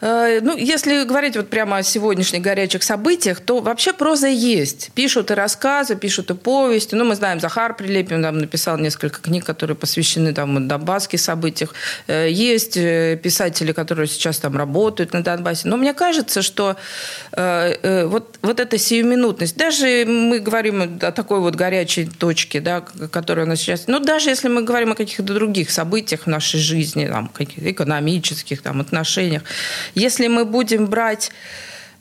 Э, 0.00 0.40
ну, 0.42 0.56
если 0.56 1.04
говорить 1.04 1.36
вот 1.36 1.48
прямо 1.48 1.78
о 1.78 1.82
сегодняшних 1.82 2.42
горячих 2.42 2.82
событиях, 2.82 3.40
то 3.40 3.60
вообще 3.60 3.92
проза 3.92 4.28
есть. 4.28 4.90
Пишут 4.94 5.30
и 5.30 5.34
рассказы, 5.34 5.96
пишут 5.96 6.30
и 6.30 6.34
повести. 6.34 6.94
Ну, 6.94 7.04
мы 7.04 7.14
знаем, 7.14 7.40
Захар 7.40 7.74
Прилепин 7.74 8.22
там 8.22 8.38
написал 8.38 8.76
несколько 8.76 9.22
книг, 9.22 9.44
которые 9.44 9.76
посвящены 9.76 10.34
там 10.34 10.68
донбасским 10.68 11.18
событиям. 11.18 11.70
Э, 12.08 12.28
есть 12.30 12.76
э, 12.76 13.18
писатели, 13.22 13.72
которые 13.72 14.06
сейчас 14.06 14.38
там 14.38 14.56
работают 14.56 15.14
на 15.14 15.22
Донбассе. 15.22 15.68
Но 15.68 15.76
мне 15.76 15.94
кажется, 15.94 16.42
что 16.42 16.76
вот, 17.32 18.38
вот 18.42 18.60
эта 18.60 18.78
сиюминутность, 18.78 19.56
даже 19.56 20.04
мы 20.06 20.40
говорим 20.40 20.98
о 21.00 21.12
такой 21.12 21.40
вот 21.40 21.54
горячей 21.54 22.06
точке, 22.06 22.60
да, 22.60 22.80
которая 22.80 23.46
у 23.46 23.48
нас 23.48 23.60
сейчас... 23.60 23.86
Ну, 23.86 24.00
даже 24.00 24.30
если 24.30 24.48
мы 24.48 24.62
говорим 24.62 24.92
о 24.92 24.94
каких-то 24.94 25.22
других 25.22 25.70
событиях 25.70 26.22
в 26.22 26.26
нашей 26.26 26.60
жизни, 26.60 27.06
там, 27.06 27.28
каких-то 27.28 27.70
экономических 27.70 28.62
там, 28.62 28.80
отношениях, 28.80 29.42
если 29.94 30.28
мы 30.28 30.44
будем 30.44 30.86
брать 30.86 31.30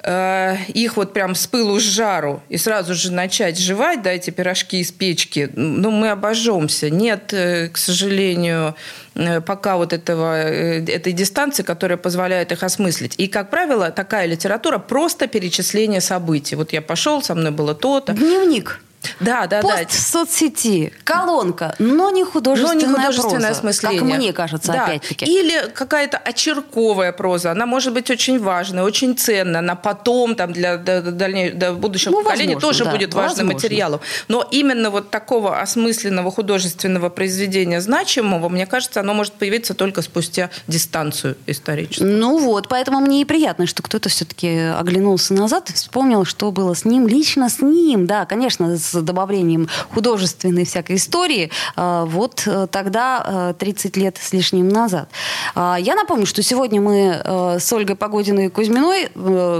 э, 0.05 0.55
их 0.67 0.97
вот 0.97 1.13
прям 1.13 1.35
с 1.35 1.47
пылу 1.47 1.79
с 1.79 1.83
жару 1.83 2.41
и 2.49 2.57
сразу 2.57 2.93
же 2.93 3.11
начать 3.11 3.57
жевать, 3.59 4.01
да, 4.01 4.11
эти 4.11 4.29
пирожки 4.29 4.79
из 4.79 4.91
печки, 4.91 5.49
ну, 5.55 5.91
мы 5.91 6.09
обожжемся. 6.09 6.89
Нет, 6.89 7.33
э, 7.33 7.69
к 7.69 7.77
сожалению, 7.77 8.75
э, 9.15 9.41
пока 9.41 9.77
вот 9.77 9.93
этого, 9.93 10.35
этой 10.35 11.13
дистанции, 11.13 11.63
которая 11.63 11.97
позволяет 11.97 12.51
их 12.51 12.63
осмыслить. 12.63 13.15
И, 13.17 13.27
как 13.27 13.49
правило, 13.49 13.91
такая 13.91 14.27
литература 14.27 14.77
просто 14.77 15.27
перечисление 15.27 16.01
событий. 16.01 16.55
Вот 16.55 16.71
я 16.73 16.81
пошел, 16.81 17.21
со 17.21 17.35
мной 17.35 17.51
было 17.51 17.73
то-то. 17.73 18.13
Дневник. 18.13 18.79
Да, 19.19 19.47
да, 19.47 19.61
Пост 19.61 19.75
да. 19.75 19.87
в 19.87 19.93
соцсети, 19.93 20.93
колонка, 21.03 21.75
но 21.79 22.09
не 22.09 22.23
художественная, 22.23 22.87
но 22.87 22.91
не 22.91 22.95
художественное 22.95 23.39
проза, 23.39 23.51
осмысление. 23.51 23.99
Как 23.99 24.17
мне 24.17 24.33
кажется, 24.33 24.71
да. 24.71 24.85
опять-таки. 24.85 25.25
Или 25.25 25.69
какая-то 25.73 26.17
очерковая 26.17 27.11
проза. 27.11 27.51
Она 27.51 27.65
может 27.65 27.93
быть 27.93 28.09
очень 28.09 28.39
важная, 28.39 28.83
очень 28.83 29.17
ценная. 29.17 29.59
Она 29.59 29.75
потом 29.75 30.35
там, 30.35 30.53
для, 30.53 30.77
для, 30.77 31.01
для, 31.01 31.51
для 31.51 31.73
будущих 31.73 32.11
ну, 32.11 32.23
поколений 32.23 32.55
возможно, 32.55 32.67
тоже 32.67 32.85
да, 32.85 32.91
будет 32.91 33.13
важным 33.13 33.47
возможно. 33.47 33.53
материалом. 33.53 33.99
Но 34.27 34.47
именно 34.51 34.89
вот 34.89 35.11
такого 35.11 35.59
осмысленного 35.59 36.31
художественного 36.31 37.09
произведения 37.09 37.81
значимого, 37.81 38.49
мне 38.49 38.65
кажется, 38.65 38.99
оно 38.99 39.13
может 39.13 39.33
появиться 39.33 39.73
только 39.73 40.01
спустя 40.01 40.49
дистанцию 40.67 41.37
историческую. 41.45 42.11
Ну 42.17 42.37
вот, 42.37 42.67
поэтому 42.67 42.99
мне 42.99 43.21
и 43.21 43.25
приятно, 43.25 43.67
что 43.67 43.83
кто-то 43.83 44.09
все-таки 44.09 44.47
оглянулся 44.57 45.33
назад 45.33 45.69
вспомнил, 45.69 46.25
что 46.25 46.51
было 46.51 46.73
с 46.73 46.85
ним, 46.85 47.07
лично 47.07 47.49
с 47.49 47.61
ним. 47.61 48.05
Да, 48.05 48.25
конечно, 48.25 48.77
с 48.77 48.94
добавлением 49.01 49.67
художественной 49.93 50.65
всякой 50.65 50.97
истории, 50.97 51.51
а, 51.75 52.05
вот 52.05 52.43
э, 52.45 52.67
тогда, 52.71 53.53
30 53.57 53.97
э, 53.97 53.99
лет 53.99 54.17
с 54.21 54.33
лишним 54.33 54.69
назад. 54.69 55.09
А, 55.55 55.77
я 55.79 55.95
напомню, 55.95 56.25
что 56.25 56.41
сегодня 56.41 56.81
мы 56.81 57.21
э, 57.23 57.59
с 57.59 57.71
Ольгой 57.73 57.95
Погодиной 57.95 58.47
и 58.47 58.49
Кузьминой 58.49 59.09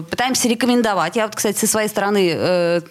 пытаемся 0.10 0.48
рекомендовать. 0.48 1.15
Я 1.15 1.26
вот, 1.26 1.36
кстати, 1.36 1.58
со 1.58 1.67
своей 1.67 1.88
стороны 1.88 2.30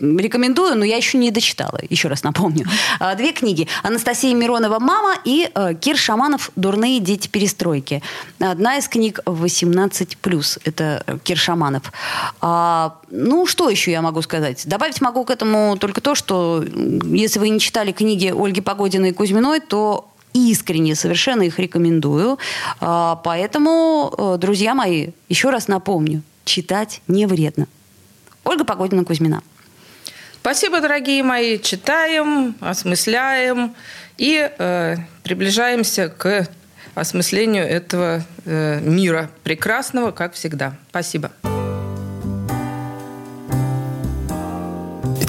рекомендую, 0.01 0.77
но 0.77 0.85
я 0.85 0.97
еще 0.97 1.19
не 1.19 1.31
дочитала, 1.31 1.81
еще 1.89 2.09
раз 2.09 2.23
напомню. 2.23 2.67
А, 3.01 3.15
две 3.15 3.33
книги. 3.33 3.69
Анастасия 3.83 4.35
Миронова 4.35 4.79
«Мама» 4.79 5.15
и 5.25 5.51
Кир 5.81 5.97
Шаманов 5.97 6.51
«Дурные 6.57 7.01
дети 7.01 7.29
перестройки». 7.29 8.03
Одна 8.39 8.77
из 8.77 8.89
книг 8.89 9.21
18+. 9.27 10.59
Это 10.65 11.05
Кир 11.23 11.37
Шаманов. 11.37 11.93
Ну, 13.11 13.47
что 13.47 13.69
еще 13.69 13.91
я 13.91 14.03
могу 14.03 14.23
сказать? 14.23 14.67
Добавить 14.67 15.01
могу 15.01 15.25
к 15.25 15.31
этому 15.31 15.77
только 15.79 16.01
то, 16.01 16.15
что 16.15 16.34
что 16.35 16.65
если 17.13 17.39
вы 17.39 17.49
не 17.51 17.61
читали 17.61 17.93
книги 17.93 18.33
Ольги 18.37 18.61
Погодиной 18.61 19.11
и 19.11 19.13
Кузьминой, 19.13 19.61
то 19.61 20.11
искренне 20.33 20.95
совершенно 20.95 21.43
их 21.43 21.59
рекомендую. 21.59 22.39
А, 22.81 23.17
поэтому, 23.23 24.13
э, 24.17 24.37
друзья 24.39 24.75
мои, 24.75 25.11
еще 25.29 25.51
раз 25.51 25.69
напомню, 25.69 26.23
читать 26.45 27.03
не 27.07 27.27
вредно. 27.27 27.69
Ольга 28.43 28.65
Погодина 28.65 29.05
Кузьмина. 29.05 29.43
Спасибо, 30.41 30.81
дорогие 30.81 31.23
мои. 31.23 31.59
Читаем, 31.59 32.57
осмысляем 32.61 33.75
и 34.19 34.51
э, 34.59 34.97
приближаемся 35.23 36.09
к 36.09 36.49
осмыслению 36.95 37.65
этого 37.65 38.25
э, 38.45 38.81
мира 38.81 39.31
прекрасного, 39.45 40.11
как 40.11 40.35
всегда. 40.35 40.75
Спасибо. 40.91 41.31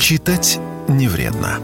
Читать 0.05 0.59
не 0.87 1.07
вредно. 1.07 1.59